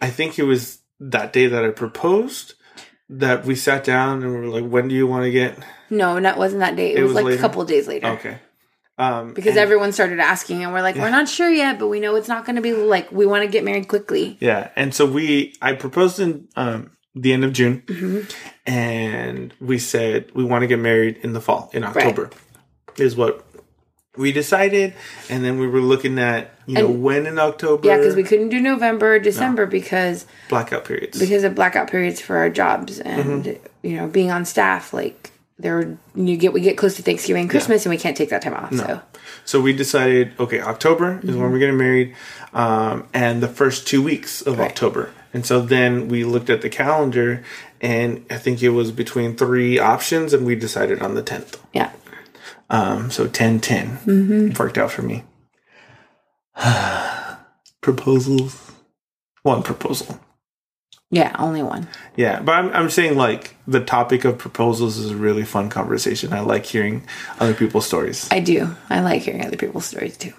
[0.00, 2.54] I think it was that day that I proposed
[3.18, 5.58] that we sat down and we were like, when do you want to get?
[5.90, 6.92] No, that wasn't that day.
[6.92, 7.36] It, It was, was like later?
[7.38, 8.06] a couple of days later.
[8.08, 8.38] Okay.
[8.98, 12.14] Um, Because everyone started asking, and we're like, we're not sure yet, but we know
[12.16, 14.36] it's not going to be like we want to get married quickly.
[14.40, 18.70] Yeah, and so we I proposed in um, the end of June, Mm-hmm.
[18.70, 22.30] and we said we want to get married in the fall in October,
[22.98, 23.44] is what
[24.16, 24.92] we decided,
[25.30, 28.50] and then we were looking at you know when in October, Yeah, because we couldn't
[28.50, 31.18] do November or December because blackout periods.
[31.18, 33.86] because of blackout periods for our jobs and Mm-hmm.
[33.86, 34.92] you know being on staff.
[34.92, 38.28] Like there, you get we get close to Thanksgiving, and Christmas, and we can't take
[38.30, 38.74] that time off.
[38.74, 39.00] So
[39.44, 41.40] so we decided okay, October is Mm-hmm.
[41.40, 42.14] when we're getting married,
[42.52, 44.70] um, and the first two weeks of Right.
[44.70, 47.42] October, and so then we looked at the calendar,
[47.80, 51.58] and I think it was between three options, and we decided on the tenth.
[51.72, 51.92] yeah,
[52.72, 54.60] Um, so 10 10 Mm-hmm.
[54.62, 55.22] worked out for me.
[57.80, 58.70] Proposals.
[59.42, 60.20] One proposal.
[61.10, 61.88] yeah, only one.
[62.16, 66.32] Yeah, but I'm, I'm saying like the topic of proposals is a really fun conversation.
[66.32, 67.02] I like hearing
[67.40, 68.28] other people's stories.
[68.30, 68.74] I do.
[68.88, 70.32] I like hearing other people's stories too.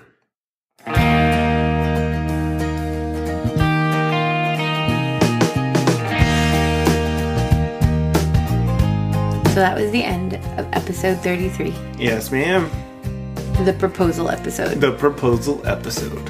[9.54, 12.72] So that was the end of episode 33, Yes, ma'am.
[13.64, 14.82] the proposal episode.
[14.82, 16.28] The proposal episode.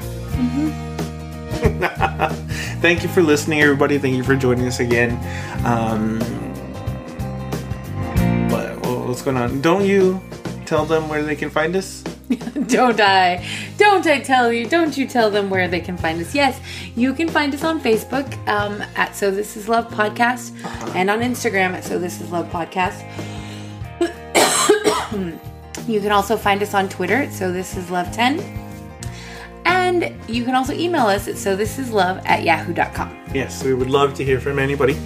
[2.82, 3.96] Thank you for listening, everybody.
[3.98, 5.12] Thank you for joining us again.
[5.64, 6.20] Um,
[8.50, 8.76] what,
[9.08, 9.62] what's going on?
[9.62, 10.20] Don't you
[10.66, 12.02] tell them where they can find us?
[12.66, 13.42] don't I?
[13.94, 14.66] Don't I tell you?
[14.66, 16.34] Don't you tell them where they can find us?
[16.34, 16.60] Yes,
[16.96, 20.52] you can find us on Facebook um, at So This Is Love Podcast
[20.96, 22.98] and on Instagram at So This Is Love Podcast.
[25.88, 28.40] you can also find us on Twitter at So This Is Love 10.
[29.64, 33.16] And you can also email us at So This Is Love at yahoo.com.
[33.32, 34.96] Yes, we would love to hear from anybody.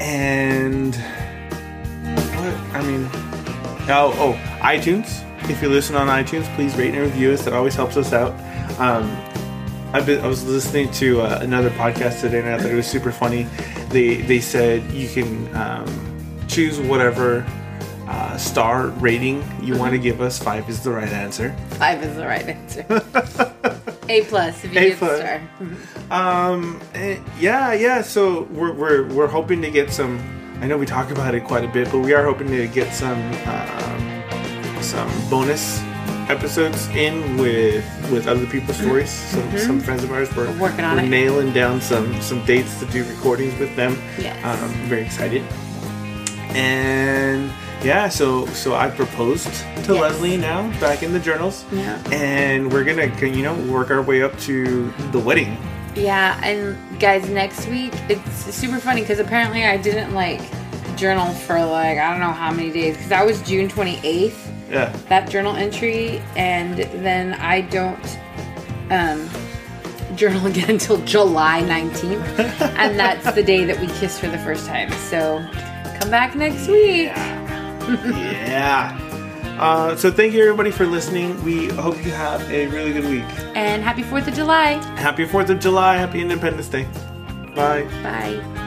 [0.00, 2.54] And what?
[2.74, 3.08] I mean,
[3.88, 5.25] oh, oh, iTunes.
[5.48, 7.44] If you listen on iTunes, please rate and review us.
[7.44, 8.32] That always helps us out.
[8.80, 9.10] Um,
[9.92, 12.86] I've been, I was listening to uh, another podcast today, and I thought it was
[12.86, 13.44] super funny.
[13.90, 17.46] They they said you can um, choose whatever
[18.08, 20.38] uh, star rating you want to give us.
[20.42, 21.54] Five is the right answer.
[21.70, 22.84] Five is the right answer.
[24.08, 25.18] A plus if you A get the plus.
[26.08, 26.50] star.
[26.50, 28.02] Um, eh, yeah, yeah.
[28.02, 30.18] So we're, we're we're hoping to get some.
[30.60, 32.92] I know we talk about it quite a bit, but we are hoping to get
[32.94, 34.15] some um,
[34.82, 35.80] some bonus
[36.28, 39.10] episodes in with with other people's stories.
[39.10, 40.34] Some some friends of ours.
[40.34, 40.60] We're Mm-hmm.
[40.60, 41.08] We're working on we're it.
[41.08, 43.96] nailing down some some dates to do recordings with them.
[44.18, 44.36] Yes.
[44.44, 45.42] Um, very excited.
[46.54, 47.52] And
[47.82, 49.46] yeah, so so I proposed
[49.84, 50.00] to Yes.
[50.00, 51.64] Leslie now back in the journals.
[51.72, 52.00] Yeah.
[52.10, 55.56] And we're gonna you know work our way up to the wedding.
[55.94, 60.40] Yeah, and guys, next week it's super funny because apparently I didn't like
[60.96, 64.94] journal for like I don't know how many days because that was June 28th Yeah.
[65.08, 68.18] that journal entry, and then I don't
[68.90, 69.28] um,
[70.16, 74.66] journal again until July 19th, and that's the day that we kissed for the first
[74.66, 74.90] time.
[74.92, 75.44] So
[76.00, 77.08] come back next week.
[77.86, 78.98] yeah.
[79.58, 81.42] Uh, so thank you everybody for listening.
[81.42, 83.24] We hope you have a really good week.
[83.54, 84.72] And happy 4th of July.
[84.98, 85.96] Happy Fourth of July.
[85.96, 86.86] Happy Independence Day.
[87.54, 87.84] Bye.
[88.02, 88.62] Bye.